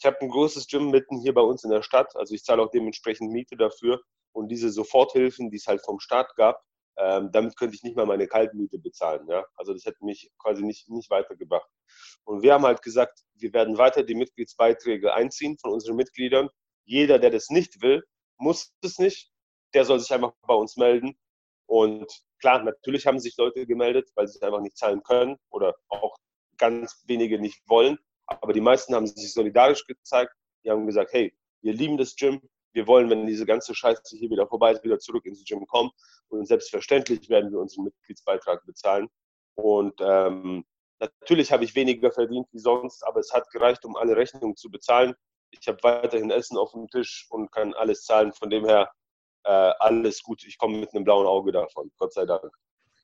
[0.00, 2.62] ich habe ein großes Gym mitten hier bei uns in der Stadt, also ich zahle
[2.62, 4.00] auch dementsprechend Miete dafür
[4.32, 6.62] und diese Soforthilfen, die es halt vom Staat gab,
[6.96, 9.26] ähm, damit könnte ich nicht mal meine Kaltmiete bezahlen.
[9.28, 9.44] Ja?
[9.56, 11.68] Also das hätte mich quasi nicht, nicht weitergebracht.
[12.24, 16.48] Und wir haben halt gesagt, wir werden weiter die Mitgliedsbeiträge einziehen von unseren Mitgliedern
[16.84, 18.02] jeder, der das nicht will,
[18.38, 19.30] muss es nicht.
[19.74, 21.16] Der soll sich einfach bei uns melden.
[21.66, 22.10] Und
[22.40, 26.16] klar, natürlich haben sich Leute gemeldet, weil sie es einfach nicht zahlen können oder auch
[26.58, 27.98] ganz wenige nicht wollen.
[28.40, 30.32] Aber die meisten haben sich solidarisch gezeigt.
[30.64, 32.40] Die haben gesagt, hey, wir lieben das Gym.
[32.72, 35.90] Wir wollen, wenn diese ganze Scheiße hier wieder vorbei ist, wieder zurück ins Gym kommen.
[36.28, 39.08] Und selbstverständlich werden wir unseren Mitgliedsbeitrag bezahlen.
[39.56, 40.64] Und ähm,
[41.00, 44.70] natürlich habe ich weniger verdient wie sonst, aber es hat gereicht, um alle Rechnungen zu
[44.70, 45.14] bezahlen
[45.50, 48.32] ich habe weiterhin Essen auf dem Tisch und kann alles zahlen.
[48.32, 48.90] Von dem her
[49.44, 50.44] äh, alles gut.
[50.44, 52.52] Ich komme mit einem blauen Auge davon, Gott sei Dank.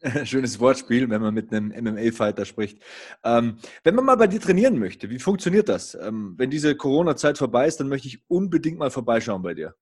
[0.24, 2.82] Schönes Wortspiel, wenn man mit einem MMA-Fighter spricht.
[3.24, 5.94] Ähm, wenn man mal bei dir trainieren möchte, wie funktioniert das?
[5.94, 9.74] Ähm, wenn diese Corona-Zeit vorbei ist, dann möchte ich unbedingt mal vorbeischauen bei dir.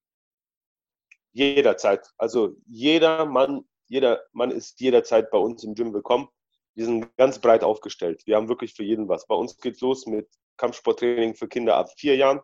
[1.32, 2.08] Jederzeit.
[2.16, 6.28] Also jeder Mann, jeder Mann ist jederzeit bei uns im Gym willkommen.
[6.76, 8.22] Wir sind ganz breit aufgestellt.
[8.24, 9.26] Wir haben wirklich für jeden was.
[9.26, 12.40] Bei uns geht es los mit Kampfsporttraining für Kinder ab vier Jahren.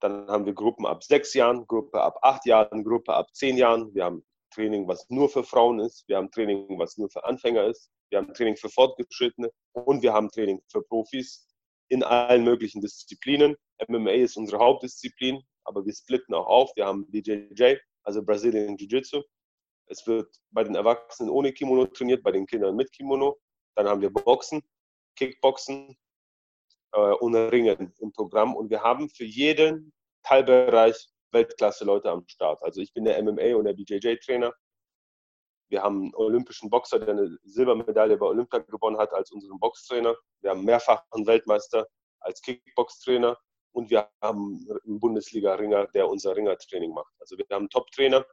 [0.00, 3.92] Dann haben wir Gruppen ab sechs Jahren, Gruppe ab acht Jahren, Gruppe ab zehn Jahren.
[3.94, 4.24] Wir haben
[4.56, 6.08] Training, was nur für Frauen ist.
[6.08, 7.90] Wir haben Training, was nur für Anfänger ist.
[8.10, 11.46] Wir haben Training für Fortgeschrittene und wir haben Training für Profis
[11.88, 13.54] in allen möglichen Disziplinen.
[13.86, 16.72] MMA ist unsere Hauptdisziplin, aber wir splitten auch auf.
[16.74, 19.22] Wir haben BJJ, also Brazilian Jiu-Jitsu.
[19.88, 23.38] Es wird bei den Erwachsenen ohne Kimono trainiert, bei den Kindern mit Kimono.
[23.76, 24.62] Dann haben wir Boxen,
[25.16, 25.96] Kickboxen,
[26.92, 28.56] äh, und Ringen im Programm.
[28.56, 29.92] Und wir haben für jeden
[30.22, 32.62] Teilbereich Weltklasse-Leute am Start.
[32.62, 34.52] Also ich bin der MMA- und der BJJ-Trainer.
[35.68, 40.16] Wir haben einen olympischen Boxer, der eine Silbermedaille bei Olympia gewonnen hat, als unseren Boxtrainer.
[40.40, 41.86] Wir haben mehrfachen Weltmeister
[42.20, 43.36] als Kickbox-Trainer.
[43.72, 47.12] Und wir haben einen Bundesliga-Ringer, der unser Ringertraining macht.
[47.20, 48.24] Also wir haben Top-Trainer.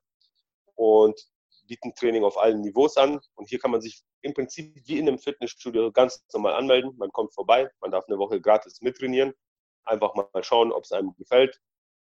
[0.75, 1.19] Und
[1.67, 3.19] bieten Training auf allen Niveaus an.
[3.36, 6.95] Und hier kann man sich im Prinzip wie in einem Fitnessstudio ganz normal anmelden.
[6.97, 9.34] Man kommt vorbei, man darf eine Woche gratis mittrainieren.
[9.86, 11.59] Einfach mal schauen, ob es einem gefällt.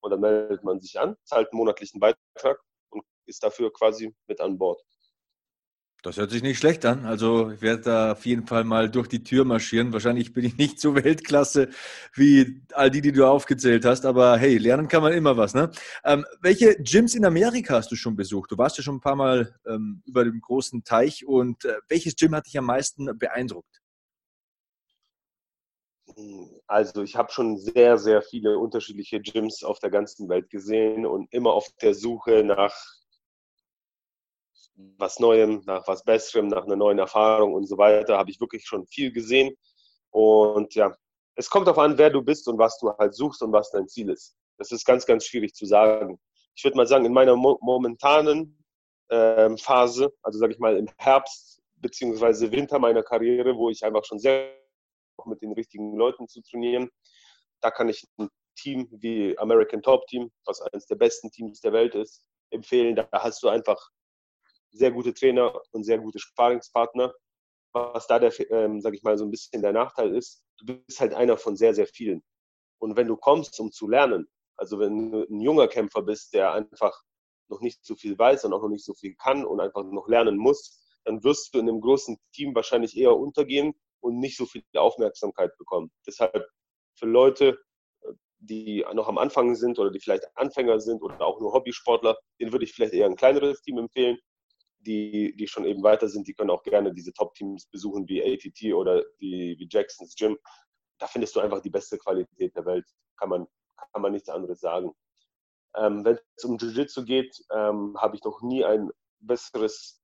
[0.04, 4.38] Und dann meldet man sich an, zahlt einen monatlichen Beitrag und ist dafür quasi mit
[4.38, 4.82] an Bord.
[6.02, 7.06] Das hört sich nicht schlecht an.
[7.06, 9.94] Also ich werde da auf jeden Fall mal durch die Tür marschieren.
[9.94, 11.70] Wahrscheinlich bin ich nicht so Weltklasse
[12.12, 14.04] wie all die, die du aufgezählt hast.
[14.04, 15.54] Aber hey, lernen kann man immer was.
[15.54, 15.70] Ne?
[16.04, 18.52] Ähm, welche Gyms in Amerika hast du schon besucht?
[18.52, 21.24] Du warst ja schon ein paar Mal ähm, über dem großen Teich.
[21.24, 23.80] Und äh, welches Gym hat dich am meisten beeindruckt?
[26.66, 31.32] Also ich habe schon sehr, sehr viele unterschiedliche Gyms auf der ganzen Welt gesehen und
[31.32, 32.74] immer auf der Suche nach
[34.96, 38.66] was Neuem, nach was Besserem, nach einer neuen Erfahrung und so weiter, habe ich wirklich
[38.66, 39.54] schon viel gesehen.
[40.10, 40.94] Und ja,
[41.36, 43.88] es kommt darauf an, wer du bist und was du halt suchst und was dein
[43.88, 44.36] Ziel ist.
[44.58, 46.18] Das ist ganz, ganz schwierig zu sagen.
[46.54, 48.62] Ich würde mal sagen, in meiner mo momentanen
[49.10, 54.04] ähm, Phase, also sage ich mal im Herbst beziehungsweise Winter meiner Karriere, wo ich einfach
[54.04, 54.63] schon sehr
[55.24, 56.90] mit den richtigen Leuten zu trainieren,
[57.60, 61.72] da kann ich ein Team wie American Top Team, was eines der besten Teams der
[61.72, 62.94] Welt ist, empfehlen.
[62.94, 63.90] Da hast du einfach
[64.70, 67.14] sehr gute Trainer und sehr gute Sparingspartner.
[67.72, 71.00] Was da der, ähm, sag ich mal, so ein bisschen der Nachteil ist, du bist
[71.00, 72.22] halt einer von sehr, sehr vielen.
[72.78, 76.52] Und wenn du kommst, um zu lernen, also wenn du ein junger Kämpfer bist, der
[76.52, 76.96] einfach
[77.48, 80.06] noch nicht so viel weiß und auch noch nicht so viel kann und einfach noch
[80.06, 83.74] lernen muss, dann wirst du in einem großen Team wahrscheinlich eher untergehen
[84.04, 85.90] und nicht so viel Aufmerksamkeit bekommen.
[86.06, 86.46] Deshalb
[86.94, 87.58] für Leute,
[88.38, 92.52] die noch am Anfang sind oder die vielleicht Anfänger sind oder auch nur Hobbysportler, denen
[92.52, 94.18] würde ich vielleicht eher ein kleineres Team empfehlen
[94.86, 98.74] die, die schon eben weiter sind, die können auch gerne diese Top-Teams besuchen, wie ATT
[98.74, 100.38] oder wie, wie Jacksons Gym.
[100.98, 102.86] Da findest du einfach die beste Qualität der Welt.
[103.18, 103.46] Kann man,
[103.92, 104.92] kann man nichts anderes sagen.
[105.76, 108.90] Ähm, Wenn es um Jiu-Jitsu geht, ähm, habe ich noch nie ein
[109.20, 110.00] besseres,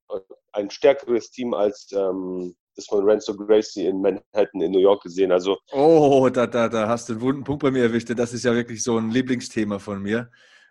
[0.53, 5.33] ein stärkeres Team als ähm, das von Renzo Gracie in Manhattan in New York gesehen.
[5.33, 8.11] Also oh, da, da, da hast du einen wunden Punkt bei mir erwischt.
[8.17, 10.31] Das ist ja wirklich so ein Lieblingsthema von mir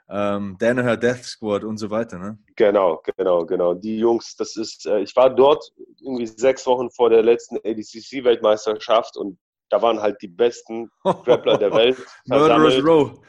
[0.10, 2.40] ähm, Danaher Death Squad und so weiter, ne?
[2.56, 3.74] Genau, genau, genau.
[3.76, 5.72] Die Jungs, das ist, äh, ich war dort
[6.02, 9.38] irgendwie sechs Wochen vor der letzten ADCC-Weltmeisterschaft und
[9.70, 11.98] da waren halt die besten Grappler der Welt.
[12.26, 13.20] Murderers Row.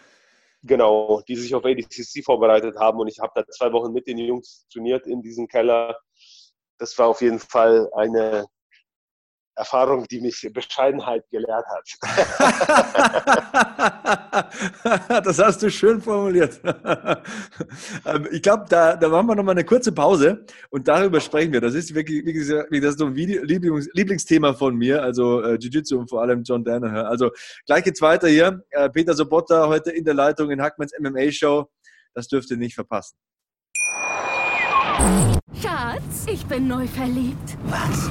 [0.63, 4.19] Genau, die sich auf ADCC vorbereitet haben und ich habe da zwei Wochen mit den
[4.19, 5.99] Jungs trainiert in diesem Keller.
[6.79, 8.47] Das war auf jeden Fall eine
[9.61, 11.87] Erfahrung, die mich Bescheidenheit gelehrt hat.
[15.25, 16.61] das hast du schön formuliert.
[18.07, 21.61] Ähm, ich glaube, da, da machen wir nochmal eine kurze Pause und darüber sprechen wir.
[21.61, 25.59] Das ist wirklich, wie gesagt, das ist so ein Lieblings, Lieblingsthema von mir, also äh,
[25.59, 27.07] Jiu-Jitsu und vor allem John Danaher.
[27.07, 27.31] Also
[27.67, 28.65] gleich geht's weiter hier.
[28.71, 31.69] Äh, Peter Sobotta heute in der Leitung in Hackmanns MMA-Show.
[32.15, 33.17] Das dürft ihr nicht verpassen.
[35.61, 37.57] Schatz, ich bin neu verliebt.
[37.65, 38.11] Was?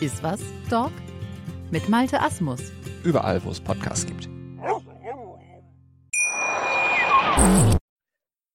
[0.00, 0.40] Ist was,
[0.70, 0.92] Dog?
[1.70, 2.72] Mit Malte Asmus.
[3.04, 4.30] Überall, wo es Podcasts gibt.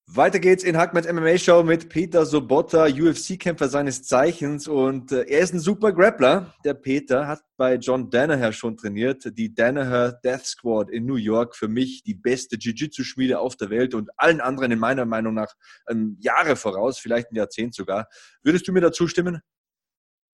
[0.08, 5.42] Weiter geht's in Hackmans MMA Show mit Peter Sobotta, UFC-Kämpfer seines Zeichens und äh, er
[5.42, 6.52] ist ein super Grappler.
[6.64, 11.56] Der Peter hat bei John Danaher schon trainiert, die Danaher Death Squad in New York.
[11.56, 15.54] Für mich die beste Jiu-Jitsu-Schmiede auf der Welt und allen anderen in meiner Meinung nach
[15.88, 18.08] ähm, Jahre voraus, vielleicht ein Jahrzehnt sogar.
[18.42, 19.42] Würdest du mir dazu stimmen?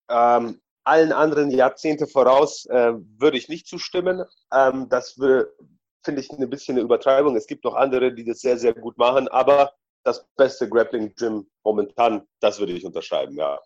[0.09, 4.23] Ähm, allen anderen Jahrzehnte voraus äh, würde ich nicht zustimmen.
[4.53, 7.35] Ähm, das finde ich ein bisschen eine Übertreibung.
[7.35, 9.73] Es gibt noch andere, die das sehr, sehr gut machen, aber
[10.03, 13.59] das beste Grappling Gym momentan, das würde ich unterschreiben, ja.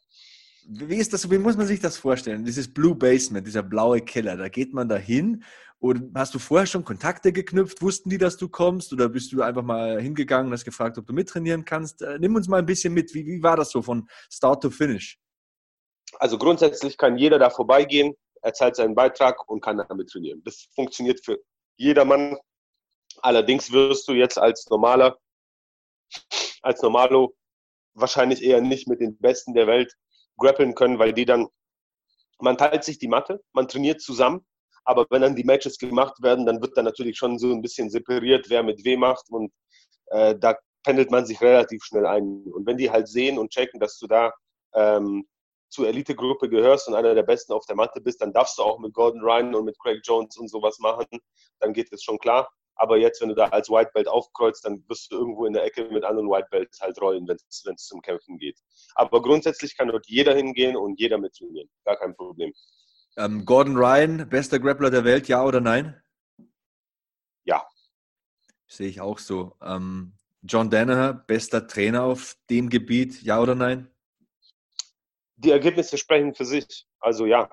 [0.67, 2.43] Wie ist das, wie muss man sich das vorstellen?
[2.43, 5.43] Dieses Blue Basement, dieser blaue Keller, da geht man da hin
[5.77, 7.81] und hast du vorher schon Kontakte geknüpft?
[7.83, 11.05] Wussten die, dass du kommst oder bist du einfach mal hingegangen und hast gefragt, ob
[11.05, 12.01] du mittrainieren kannst?
[12.01, 13.13] Äh, nimm uns mal ein bisschen mit.
[13.13, 15.19] Wie, wie war das so von Start to Finish?
[16.19, 20.41] Also grundsätzlich kann jeder da vorbeigehen, er zahlt seinen Beitrag und kann damit trainieren.
[20.43, 21.39] Das funktioniert für
[21.77, 22.37] jedermann.
[23.21, 25.17] Allerdings wirst du jetzt als normaler,
[26.61, 27.35] als Normalo
[27.93, 29.93] wahrscheinlich eher nicht mit den Besten der Welt
[30.37, 31.47] grappeln können, weil die dann,
[32.39, 34.45] man teilt sich die Matte, man trainiert zusammen,
[34.83, 37.89] aber wenn dann die Matches gemacht werden, dann wird dann natürlich schon so ein bisschen
[37.89, 39.51] separiert, wer mit wem macht und
[40.07, 42.43] äh, da pendelt man sich relativ schnell ein.
[42.53, 44.31] Und wenn die halt sehen und checken, dass du da
[44.73, 45.25] ähm,
[45.69, 48.79] zur Elitegruppe gehörst und einer der Besten auf der Matte bist, dann darfst du auch
[48.79, 51.05] mit Gordon Ryan und mit Craig Jones und sowas machen.
[51.59, 52.49] Dann geht es schon klar.
[52.77, 55.63] Aber jetzt, wenn du da als White Belt aufkreuzt, dann wirst du irgendwo in der
[55.63, 58.59] Ecke mit anderen White Belts halt rollen, wenn es zum Kämpfen geht.
[58.95, 61.69] Aber grundsätzlich kann dort jeder hingehen und jeder mit trainieren.
[61.85, 62.53] Gar kein Problem.
[63.17, 66.01] Ähm, Gordon Ryan, bester Grappler der Welt, ja oder nein?
[67.45, 67.65] Ja.
[68.67, 69.55] Sehe ich auch so.
[69.61, 73.89] Ähm, John Danaher, bester Trainer auf dem Gebiet, ja oder nein?
[75.37, 76.87] Die Ergebnisse sprechen für sich.
[76.99, 77.49] Also ja.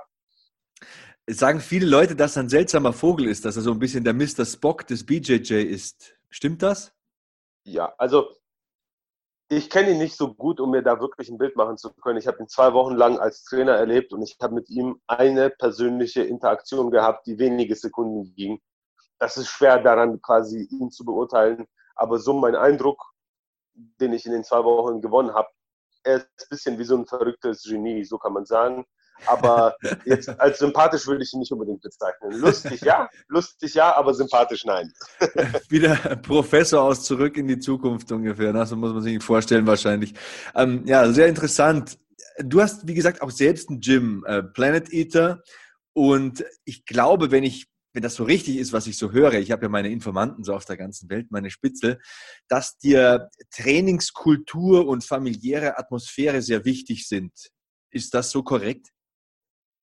[1.27, 4.05] Es sagen viele Leute, dass er ein seltsamer Vogel ist, dass er so ein bisschen
[4.05, 4.45] der Mr.
[4.45, 6.17] Spock des BJJ ist.
[6.31, 6.93] Stimmt das?
[7.65, 8.29] Ja, also
[9.49, 12.19] ich kenne ihn nicht so gut, um mir da wirklich ein Bild machen zu können.
[12.19, 15.51] Ich habe ihn zwei Wochen lang als Trainer erlebt und ich habe mit ihm eine
[15.51, 18.61] persönliche Interaktion gehabt, die wenige Sekunden ging.
[19.19, 23.13] Das ist schwer daran quasi ihn zu beurteilen, aber so mein Eindruck,
[23.75, 25.49] den ich in den zwei Wochen gewonnen habe,
[26.05, 28.85] er ist ein bisschen wie so ein verrücktes Genie, so kann man sagen.
[29.27, 32.33] Aber jetzt als sympathisch würde ich ihn nicht unbedingt bezeichnen.
[32.41, 34.93] Lustig, ja, lustig, ja, aber sympathisch, nein.
[35.69, 38.67] Wieder Professor aus Zurück in die Zukunft ungefähr, ne?
[38.67, 40.15] so muss man sich vorstellen wahrscheinlich.
[40.55, 41.99] Ähm, ja, sehr interessant.
[42.39, 45.43] Du hast, wie gesagt, auch selbst ein Gym, äh, Planet Eater.
[45.95, 49.51] Und ich glaube, wenn ich wenn das so richtig ist, was ich so höre, ich
[49.51, 52.01] habe ja meine Informanten so auf der ganzen Welt, meine Spitzel,
[52.49, 57.33] dass dir Trainingskultur und familiäre Atmosphäre sehr wichtig sind.
[57.91, 58.89] Ist das so korrekt?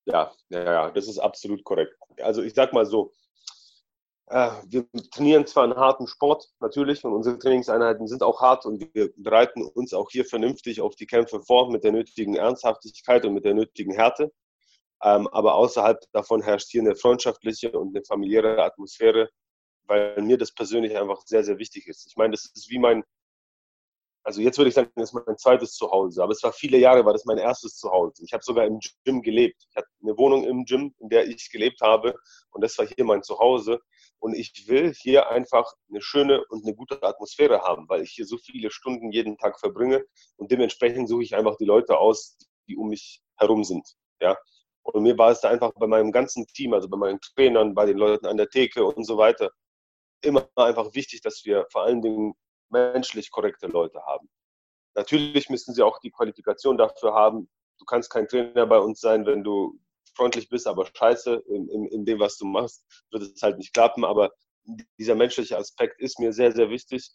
[0.05, 1.95] Ja, ja, ja, das ist absolut korrekt.
[2.21, 3.13] Also ich sag mal so,
[4.29, 8.79] äh, wir trainieren zwar einen harten Sport, natürlich, und unsere Trainingseinheiten sind auch hart und
[8.93, 13.33] wir bereiten uns auch hier vernünftig auf die Kämpfe vor mit der nötigen Ernsthaftigkeit und
[13.33, 14.31] mit der nötigen Härte.
[15.03, 19.29] Ähm, aber außerhalb davon herrscht hier eine freundschaftliche und eine familiäre Atmosphäre,
[19.85, 22.05] weil mir das persönlich einfach sehr, sehr wichtig ist.
[22.07, 23.03] Ich meine, das ist wie mein,
[24.23, 27.05] also jetzt würde ich sagen, das ist mein zweites Zuhause, aber es war viele Jahre,
[27.05, 28.23] war das mein erstes Zuhause.
[28.23, 29.65] Ich habe sogar im Gym gelebt.
[29.69, 32.13] Ich hatte eine Wohnung im Gym, in der ich gelebt habe
[32.51, 33.79] und das war hier mein Zuhause.
[34.19, 38.25] Und ich will hier einfach eine schöne und eine gute Atmosphäre haben, weil ich hier
[38.25, 40.03] so viele Stunden jeden Tag verbringe
[40.35, 42.37] und dementsprechend suche ich einfach die Leute aus,
[42.67, 43.87] die um mich herum sind.
[44.21, 44.37] Ja,
[44.83, 47.85] und mir war es da einfach bei meinem ganzen Team, also bei meinen Trainern, bei
[47.85, 49.51] den Leuten an der Theke und so weiter,
[50.21, 52.33] immer einfach wichtig, dass wir vor allen Dingen
[52.69, 54.29] menschlich korrekte Leute haben.
[54.95, 57.49] Natürlich müssen sie auch die Qualifikation dafür haben.
[57.79, 59.79] Du kannst kein Trainer bei uns sein, wenn du
[60.15, 63.73] freundlich bist, aber scheiße in, in, in dem, was du machst, wird es halt nicht
[63.73, 64.03] klappen.
[64.03, 64.31] Aber
[64.97, 67.09] dieser menschliche Aspekt ist mir sehr, sehr wichtig.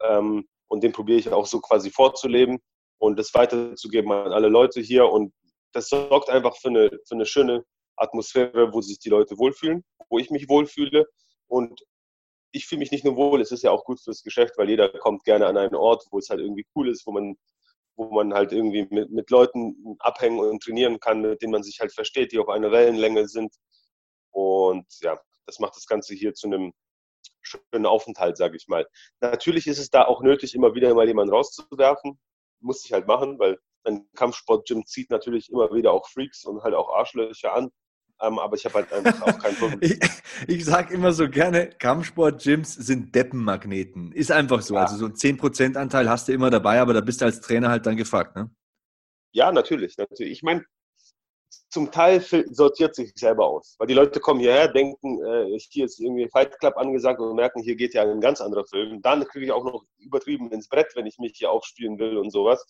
[0.00, 2.58] Ähm, und den probiere ich auch so quasi vorzuleben
[2.98, 5.08] und das weiterzugeben an alle Leute hier.
[5.08, 5.32] Und
[5.76, 7.62] das sorgt einfach für eine, für eine schöne
[7.96, 11.04] Atmosphäre, wo sich die Leute wohlfühlen, wo ich mich wohlfühle.
[11.48, 11.82] Und
[12.50, 14.88] ich fühle mich nicht nur wohl, es ist ja auch gut fürs Geschäft, weil jeder
[14.88, 17.36] kommt gerne an einen Ort, wo es halt irgendwie cool ist, wo man,
[17.94, 21.78] wo man halt irgendwie mit, mit Leuten abhängen und trainieren kann, mit denen man sich
[21.78, 23.54] halt versteht, die auf einer Wellenlänge sind.
[24.30, 26.72] Und ja, das macht das Ganze hier zu einem
[27.42, 28.88] schönen Aufenthalt, sage ich mal.
[29.20, 32.18] Natürlich ist es da auch nötig, immer wieder mal jemanden rauszuwerfen.
[32.60, 36.74] Muss ich halt machen, weil ein Kampfsportgym zieht natürlich immer wieder auch Freaks und halt
[36.74, 37.70] auch Arschlöcher an.
[38.20, 39.78] Ähm, aber ich habe halt einfach auch kein Problem.
[39.82, 39.98] ich
[40.48, 44.12] ich sage immer so gerne, Kampfsportgyms sind Deppenmagneten.
[44.12, 44.74] Ist einfach so.
[44.74, 44.82] Ja.
[44.82, 47.68] Also so ein 10% Anteil hast du immer dabei, aber da bist du als Trainer
[47.68, 48.50] halt dann gefragt, ne?
[49.32, 49.98] Ja, natürlich.
[49.98, 50.32] natürlich.
[50.32, 50.64] Ich meine,
[51.68, 53.76] zum Teil sortiert sich selber aus.
[53.78, 57.62] Weil die Leute kommen hierher, denken, äh, hier ist irgendwie Fight Club angesagt und merken,
[57.62, 59.02] hier geht ja ein ganz anderer Film.
[59.02, 62.30] Dann kriege ich auch noch übertrieben ins Brett, wenn ich mich hier aufspielen will und
[62.30, 62.64] sowas.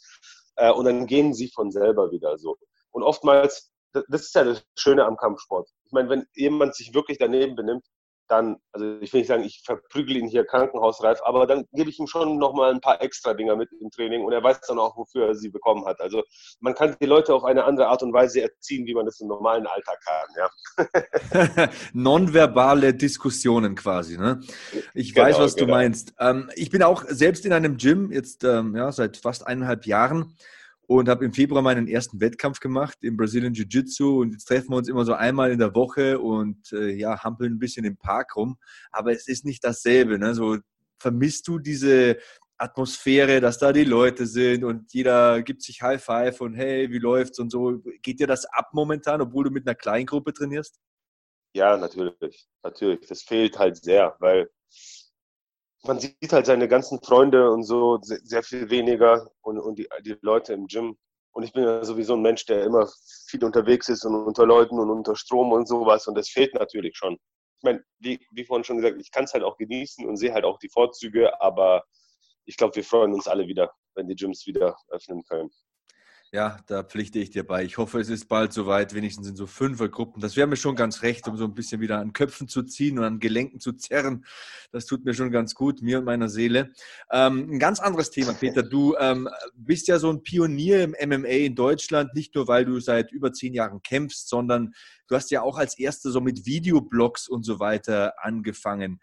[0.57, 2.57] Äh, und dann gehen sie von selber wieder so.
[2.91, 5.69] Und oftmals, das ist ja das Schöne am Kampfsport.
[5.85, 7.87] Ich meine, wenn jemand sich wirklich daneben benimmt,
[8.29, 11.99] dann, also ich will nicht sagen, ich verprügel ihn hier krankenhausreif, aber dann gebe ich
[11.99, 14.97] ihm schon nochmal ein paar extra Dinger mit im Training und er weiß dann auch,
[14.97, 16.01] wofür er sie bekommen hat.
[16.01, 16.22] Also
[16.61, 19.29] man kann die Leute auf eine andere Art und Weise erziehen, wie man das im
[19.29, 20.89] normalen Alltag kann.
[21.57, 21.68] Ja.
[21.93, 24.18] Nonverbale Diskussionen quasi.
[24.18, 24.41] Ne?
[24.95, 25.66] Ich genau, weiß, was genau.
[25.66, 26.14] du meinst.
[26.18, 30.35] Ähm, ich bin auch selbst in einem Gym, jetzt ähm, ja, seit fast eineinhalb Jahren
[30.87, 34.76] und habe im Februar meinen ersten Wettkampf gemacht im Brazilian Jiu-Jitsu und jetzt treffen wir
[34.76, 38.37] uns immer so einmal in der Woche und äh, ja, hampeln ein bisschen im Park
[38.37, 38.57] rum,
[38.93, 40.18] aber es ist nicht dasselbe.
[40.18, 40.34] Ne?
[40.34, 40.59] So
[40.99, 42.18] vermisst du diese
[42.59, 46.99] Atmosphäre, dass da die Leute sind und jeder gibt sich High Five und hey, wie
[46.99, 47.82] läuft's und so.
[48.03, 50.80] Geht dir das ab momentan, obwohl du mit einer kleinen Gruppe trainierst?
[51.55, 53.07] Ja, natürlich, natürlich.
[53.09, 54.51] Das fehlt halt sehr, weil
[55.87, 60.16] man sieht halt seine ganzen Freunde und so sehr viel weniger und, und die, die
[60.20, 60.97] Leute im Gym.
[61.32, 62.89] Und ich bin ja sowieso ein Mensch, der immer
[63.28, 66.07] viel unterwegs ist und unter Leuten und unter Strom und sowas.
[66.07, 67.14] Und das fehlt natürlich schon.
[67.59, 70.32] Ich meine, wie, wie vorhin schon gesagt, ich kann es halt auch genießen und sehe
[70.32, 71.84] halt auch die Vorzüge, aber
[72.45, 75.51] ich glaube, wir freuen uns alle wieder, wenn die Gyms wieder öffnen können.
[76.33, 77.64] Ja, da pflichte ich dir bei.
[77.64, 80.20] Ich hoffe, es ist bald soweit, wenigstens in so Fünfergruppen.
[80.20, 82.99] Das wäre mir schon ganz recht, um so ein bisschen wieder an Köpfen zu ziehen
[82.99, 84.24] und an Gelenken zu zerren.
[84.72, 86.72] Das tut mir schon ganz gut, mir und meiner Seele.
[87.12, 88.64] Ähm, ein ganz anderes Thema, Peter.
[88.64, 92.81] Du ähm, bist ja so ein Pionier im MMA in Deutschland, nicht nur, weil du
[92.81, 94.74] seit über zehn Jahren kämpfst, sondern
[95.07, 99.01] du hast ja auch als Erster so mit Videoblogs und so weiter angefangen.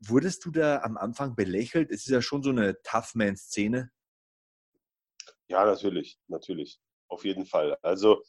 [0.00, 1.90] Wurdest du da am Anfang belächelt?
[1.90, 3.90] Es ist ja schon so eine Tough-Man-Szene.
[5.48, 6.78] Ja, natürlich, natürlich.
[7.08, 7.76] Auf jeden Fall.
[7.82, 8.22] Also,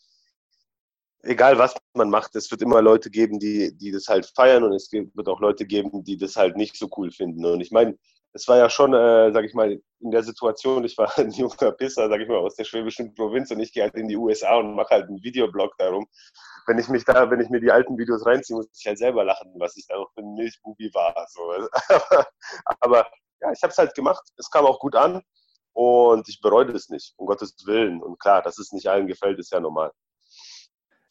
[1.24, 4.74] egal was man macht, es wird immer Leute geben, die, die das halt feiern und
[4.74, 7.45] es wird auch Leute geben, die das halt nicht so cool finden.
[7.45, 7.97] Und ich meine,
[8.34, 11.72] es war ja schon, äh, sag ich mal, in der Situation, ich war ein junger
[11.74, 14.55] Pisser, sag ich mal, aus der schwäbischen Provinz und ich gehe halt in die USA
[14.57, 16.07] und mache halt einen Videoblog darum.
[16.67, 19.24] Wenn ich mich da, wenn ich mir die alten Videos reinziehe, muss ich halt selber
[19.24, 21.26] lachen, was ich da noch für ein Milchbubi war.
[21.30, 21.41] So.
[22.80, 23.07] Aber
[23.41, 24.24] ja, ich habe es halt gemacht.
[24.38, 25.22] Es kam auch gut an.
[25.82, 28.03] Und ich bereue das nicht, um Gottes Willen.
[28.03, 29.93] Und klar, dass es nicht allen gefällt, ist ja normal.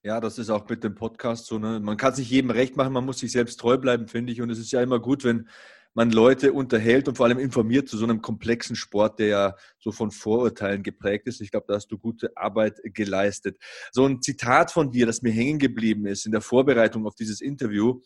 [0.02, 1.58] Ja, das ist auch mit dem Podcast so.
[1.58, 1.80] Ne?
[1.80, 4.42] Man kann es nicht jedem recht machen, man muss sich selbst treu bleiben, finde ich.
[4.42, 5.48] Und es ist ja immer gut, wenn
[5.94, 9.90] man Leute unterhält und vor allem informiert zu so einem komplexen Sport, der ja so
[9.90, 11.40] von Vorurteilen geprägt ist.
[11.40, 13.56] Ich glaube, da hast du gute Arbeit geleistet.
[13.90, 17.40] So ein Zitat von dir, das mir hängen geblieben ist in der Vorbereitung auf dieses
[17.40, 18.02] Interview.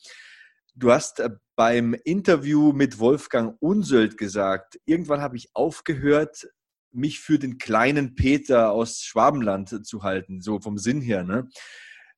[0.75, 6.49] Du hast äh, beim Interview mit Wolfgang Unsöld gesagt, irgendwann habe ich aufgehört,
[6.93, 11.25] mich für den kleinen Peter aus Schwabenland zu halten, so vom Sinn her.
[11.25, 11.49] Ne?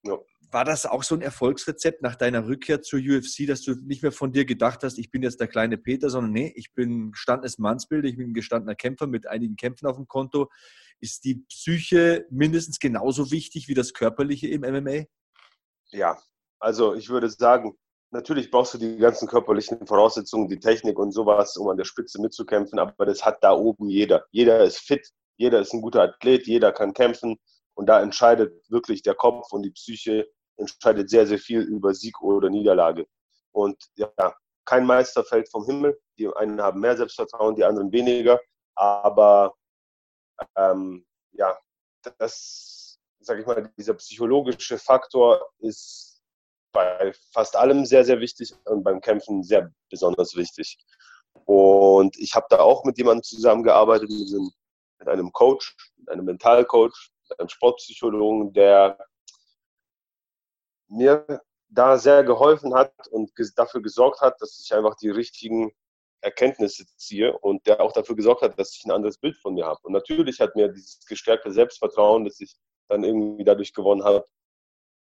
[0.02, 0.18] Ja.
[0.50, 4.12] War das auch so ein Erfolgsrezept nach deiner Rückkehr zur UFC, dass du nicht mehr
[4.12, 7.59] von dir gedacht hast, ich bin jetzt der kleine Peter, sondern nee, ich bin gestandenes
[7.59, 10.48] Mannsbild, ich bin ein gestandener Kämpfer mit einigen Kämpfen auf dem Konto.
[11.00, 15.07] Ist die Psyche mindestens genauso wichtig wie das Körperliche im MMA?
[15.90, 16.18] Ja,
[16.61, 17.76] also ich würde sagen,
[18.14, 22.20] natürlich brauchst du die ganzen körperlichen Voraussetzungen, die Technik und sowas, um an der Spitze
[22.20, 24.24] mitzukämpfen, aber das hat da oben jeder.
[24.30, 27.36] Jeder ist fit, jeder ist ein guter Athlet, jeder kann kämpfen
[27.74, 32.22] und da entscheidet wirklich der Kopf und die Psyche entscheidet sehr, sehr viel über Sieg
[32.22, 33.06] oder Niederlage.
[33.52, 34.10] Und ja,
[34.64, 35.98] kein Meister fällt vom Himmel.
[36.16, 38.40] Die einen haben mehr Selbstvertrauen, die anderen weniger.
[38.76, 39.54] Aber
[40.56, 41.58] ähm, ja,
[42.18, 46.13] das, sage ich mal, dieser psychologische Faktor ist
[46.75, 50.77] bei fast allem sehr, sehr wichtig und beim Kämpfen sehr besonders wichtig.
[51.47, 54.11] Und ich habe da auch mit jemandem zusammengearbeitet,
[54.99, 58.99] mit einem, Coach, mit einem Mentalcoach, einem Sportpsychologen, der
[60.89, 65.72] mir da sehr geholfen hat und dafür gesorgt hat, dass ich einfach die richtigen
[66.20, 69.66] Erkenntnisse ziehe und der auch dafür gesorgt hat, dass ich ein anderes Bild von mir
[69.66, 69.81] habe.
[69.83, 72.57] Und natürlich hat mir dieses gestärkte Selbstvertrauen, das ich
[72.89, 74.27] dann irgendwie dadurch gewonnen habe,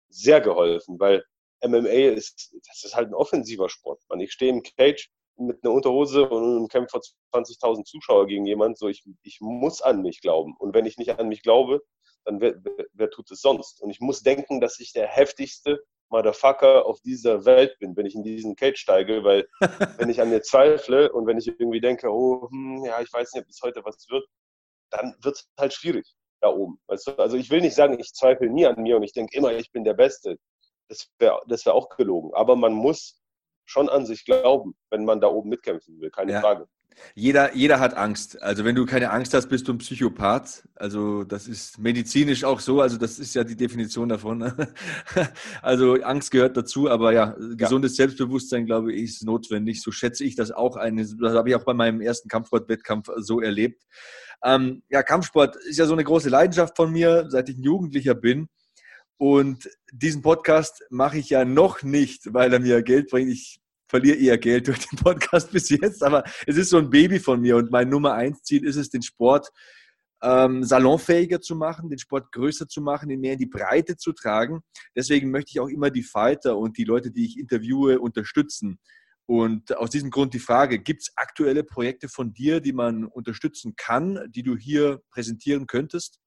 [0.09, 1.23] sehr geholfen, weil
[1.63, 4.01] MMA ist, das ist halt ein offensiver Sport.
[4.09, 6.99] Man, ich stehe im Cage mit einer Unterhose und kämpfe
[7.31, 8.75] vor 20.000 Zuschauer gegen jemanden.
[8.75, 10.55] So, ich, ich muss an mich glauben.
[10.57, 11.81] Und wenn ich nicht an mich glaube,
[12.25, 12.55] dann wer,
[12.93, 13.81] wer tut es sonst?
[13.81, 18.15] Und ich muss denken, dass ich der heftigste Motherfucker auf dieser Welt bin, wenn ich
[18.15, 19.47] in diesen Cage steige, weil
[19.97, 23.33] wenn ich an mir zweifle und wenn ich irgendwie denke, oh, hm, ja, ich weiß
[23.33, 24.25] nicht, ob es heute was wird,
[24.91, 26.05] dann wird es halt schwierig
[26.39, 26.79] da oben.
[26.87, 27.11] Weißt du?
[27.17, 29.71] Also ich will nicht sagen, ich zweifle nie an mir und ich denke immer, ich
[29.71, 30.37] bin der Beste
[30.93, 32.31] das wäre das wär auch gelogen.
[32.33, 33.19] Aber man muss
[33.65, 36.41] schon an sich glauben, wenn man da oben mitkämpfen will, keine ja.
[36.41, 36.67] Frage.
[37.15, 38.39] Jeder, jeder hat Angst.
[38.43, 40.63] Also wenn du keine Angst hast, bist du ein Psychopath.
[40.75, 42.81] Also das ist medizinisch auch so.
[42.81, 44.37] Also das ist ja die Definition davon.
[44.37, 44.55] Ne?
[45.63, 48.03] Also Angst gehört dazu, aber ja, gesundes ja.
[48.03, 49.81] Selbstbewusstsein, glaube ich, ist notwendig.
[49.81, 50.97] So schätze ich das auch ein.
[50.97, 53.83] Das habe ich auch bei meinem ersten Kampfsportwettkampf so erlebt.
[54.43, 58.13] Ähm, ja, Kampfsport ist ja so eine große Leidenschaft von mir, seit ich ein Jugendlicher
[58.13, 58.49] bin.
[59.17, 63.31] Und diesen Podcast mache ich ja noch nicht, weil er mir Geld bringt.
[63.31, 67.19] Ich verliere eher Geld durch den Podcast bis jetzt, aber es ist so ein Baby
[67.19, 69.49] von mir und mein Nummer eins Ziel ist es, den Sport
[70.23, 74.13] ähm, salonfähiger zu machen, den Sport größer zu machen, ihn mehr in die Breite zu
[74.13, 74.61] tragen.
[74.95, 78.79] Deswegen möchte ich auch immer die Fighter und die Leute, die ich interviewe, unterstützen.
[79.25, 83.75] Und aus diesem Grund die Frage, gibt es aktuelle Projekte von dir, die man unterstützen
[83.75, 86.19] kann, die du hier präsentieren könntest?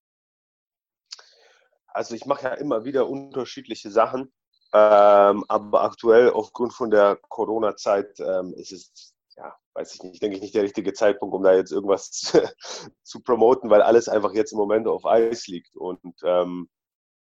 [1.96, 4.30] Also ich mache ja immer wieder unterschiedliche Sachen,
[4.74, 10.36] ähm, aber aktuell aufgrund von der Corona-Zeit ähm, ist es, ja, weiß ich nicht, denke
[10.36, 12.10] ich nicht der richtige Zeitpunkt, um da jetzt irgendwas
[13.02, 15.74] zu, promoten, weil alles einfach jetzt im Moment auf Eis liegt.
[15.74, 16.68] Und ähm,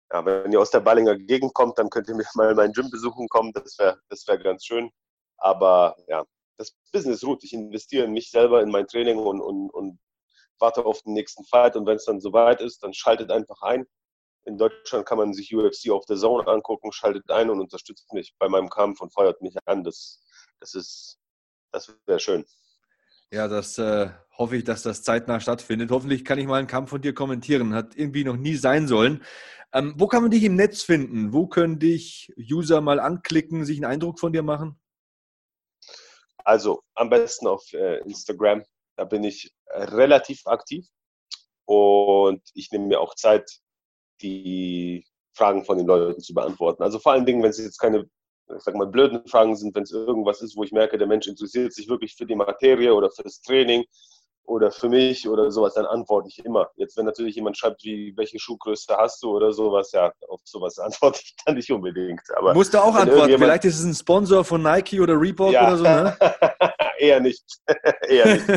[0.09, 2.71] ja, wenn ihr aus der Ballinger Gegend kommt, dann könnt ihr mir mal in mein
[2.71, 3.51] Gym besuchen kommen.
[3.51, 4.89] Das wäre das wär ganz schön.
[5.35, 6.23] Aber ja,
[6.55, 7.43] das Business ruht.
[7.43, 9.99] Ich investiere in mich selber, in mein Training und, und, und
[10.59, 11.75] warte auf den nächsten Fight.
[11.75, 13.85] Und wenn es dann soweit ist, dann schaltet einfach ein.
[14.45, 18.33] In Deutschland kann man sich UFC auf der Zone angucken, schaltet ein und unterstützt mich
[18.39, 19.83] bei meinem Kampf und feuert mich an.
[19.83, 20.23] Das,
[20.59, 21.19] das ist,
[21.71, 22.45] das wäre schön.
[23.31, 25.91] Ja, das äh, hoffe ich, dass das zeitnah stattfindet.
[25.91, 27.73] Hoffentlich kann ich mal einen Kampf von dir kommentieren.
[27.73, 29.23] Hat irgendwie noch nie sein sollen.
[29.73, 31.31] Ähm, wo kann man dich im Netz finden?
[31.31, 34.77] Wo können dich User mal anklicken, sich einen Eindruck von dir machen?
[36.43, 38.63] Also am besten auf äh, Instagram.
[38.97, 40.85] Da bin ich relativ aktiv
[41.65, 43.49] und ich nehme mir auch Zeit,
[44.21, 46.83] die Fragen von den Leuten zu beantworten.
[46.83, 48.05] Also vor allen Dingen, wenn es jetzt keine,
[48.55, 51.27] ich sag mal, blöden Fragen sind, wenn es irgendwas ist, wo ich merke, der Mensch
[51.27, 53.85] interessiert sich wirklich für die Materie oder für das Training
[54.45, 56.69] oder für mich oder sowas, dann antworte ich immer.
[56.75, 60.77] Jetzt, wenn natürlich jemand schreibt, wie, welche Schuhgröße hast du oder sowas, ja, auf sowas
[60.79, 62.21] antworte ich dann nicht unbedingt.
[62.35, 63.37] Aber Musst du auch antworten.
[63.37, 65.67] Vielleicht ist es ein Sponsor von Nike oder Reebok ja.
[65.67, 66.17] oder so, ne?
[66.97, 67.43] Eher nicht.
[68.07, 68.47] Eher nicht.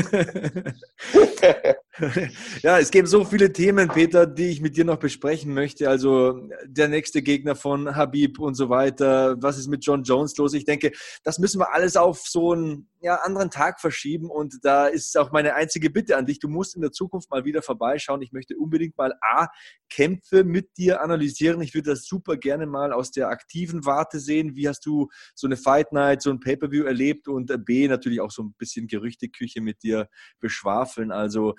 [2.62, 5.88] Ja, es gibt so viele Themen, Peter, die ich mit dir noch besprechen möchte.
[5.88, 9.36] Also der nächste Gegner von Habib und so weiter.
[9.40, 10.54] Was ist mit John Jones los?
[10.54, 10.90] Ich denke,
[11.22, 14.30] das müssen wir alles auf so einen ja, anderen Tag verschieben.
[14.30, 16.40] Und da ist auch meine einzige Bitte an dich.
[16.40, 18.22] Du musst in der Zukunft mal wieder vorbeischauen.
[18.22, 19.48] Ich möchte unbedingt mal A,
[19.90, 21.60] Kämpfe mit dir analysieren.
[21.60, 24.56] Ich würde das super gerne mal aus der aktiven Warte sehen.
[24.56, 27.28] Wie hast du so eine Fight Night, so ein Pay-Per-View erlebt?
[27.28, 30.08] Und B, natürlich auch so ein bisschen Gerüchteküche mit dir
[30.40, 31.12] beschwafeln.
[31.12, 31.54] Also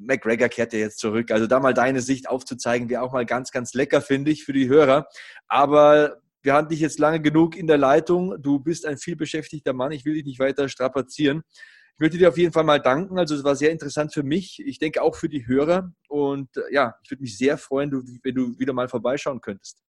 [0.00, 1.30] McGregor kehrt ja jetzt zurück.
[1.30, 4.52] Also da mal deine Sicht aufzuzeigen, wäre auch mal ganz, ganz lecker, finde ich, für
[4.52, 5.06] die Hörer.
[5.46, 8.40] Aber wir haben dich jetzt lange genug in der Leitung.
[8.40, 9.92] Du bist ein vielbeschäftigter Mann.
[9.92, 11.42] Ich will dich nicht weiter strapazieren.
[11.94, 13.18] Ich möchte dir auf jeden Fall mal danken.
[13.18, 14.62] Also es war sehr interessant für mich.
[14.64, 15.92] Ich denke auch für die Hörer.
[16.08, 19.82] Und äh, ja, ich würde mich sehr freuen, wenn du wieder mal vorbeischauen könntest.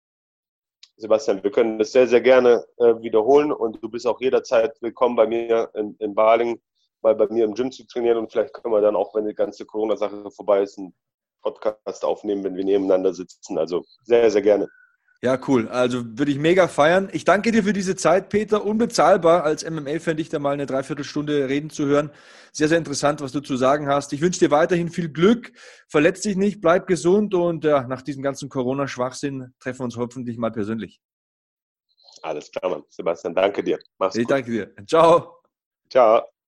[0.98, 5.16] Sebastian, wir können das sehr, sehr gerne äh, wiederholen und du bist auch jederzeit willkommen
[5.16, 6.60] bei mir in, in Baling
[7.02, 9.34] mal bei mir im Gym zu trainieren und vielleicht können wir dann auch, wenn die
[9.34, 10.94] ganze Corona-Sache vorbei ist, einen
[11.42, 13.58] Podcast aufnehmen, wenn wir nebeneinander sitzen.
[13.58, 14.68] Also sehr, sehr gerne.
[15.22, 15.68] Ja, cool.
[15.68, 17.10] Also würde ich mega feiern.
[17.12, 18.64] Ich danke dir für diese Zeit, Peter.
[18.64, 22.12] Unbezahlbar als MMA-Fan, dich da mal eine Dreiviertelstunde reden zu hören.
[22.54, 24.14] Sehr, sehr interessant, was du zu sagen hast.
[24.14, 25.52] Ich wünsche dir weiterhin viel Glück.
[25.90, 30.38] Verletz dich nicht, bleib gesund und ja, nach diesem ganzen Corona-Schwachsinn treffen wir uns hoffentlich
[30.38, 31.02] mal persönlich.
[32.22, 32.84] Alles klar, Mann.
[32.88, 33.78] Sebastian, danke dir.
[33.98, 34.32] Mach's ich gut.
[34.32, 34.74] danke dir.
[34.88, 35.42] Ciao.
[35.90, 36.39] Ciao.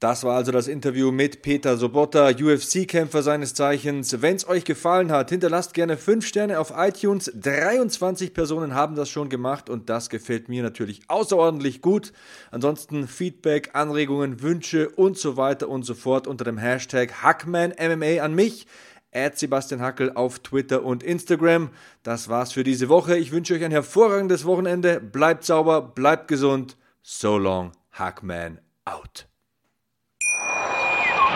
[0.00, 4.22] Das war also das Interview mit Peter Sobotta, UFC-Kämpfer seines Zeichens.
[4.22, 7.30] Wenn es euch gefallen hat, hinterlasst gerne 5 Sterne auf iTunes.
[7.34, 12.14] 23 Personen haben das schon gemacht und das gefällt mir natürlich außerordentlich gut.
[12.50, 18.34] Ansonsten Feedback, Anregungen, Wünsche und so weiter und so fort unter dem Hashtag HackmanMMA an
[18.34, 18.66] mich.
[19.12, 21.68] At Sebastian Hackel auf Twitter und Instagram.
[22.02, 23.18] Das war's für diese Woche.
[23.18, 24.98] Ich wünsche euch ein hervorragendes Wochenende.
[24.98, 26.78] Bleibt sauber, bleibt gesund.
[27.02, 29.29] So long, Hackman out.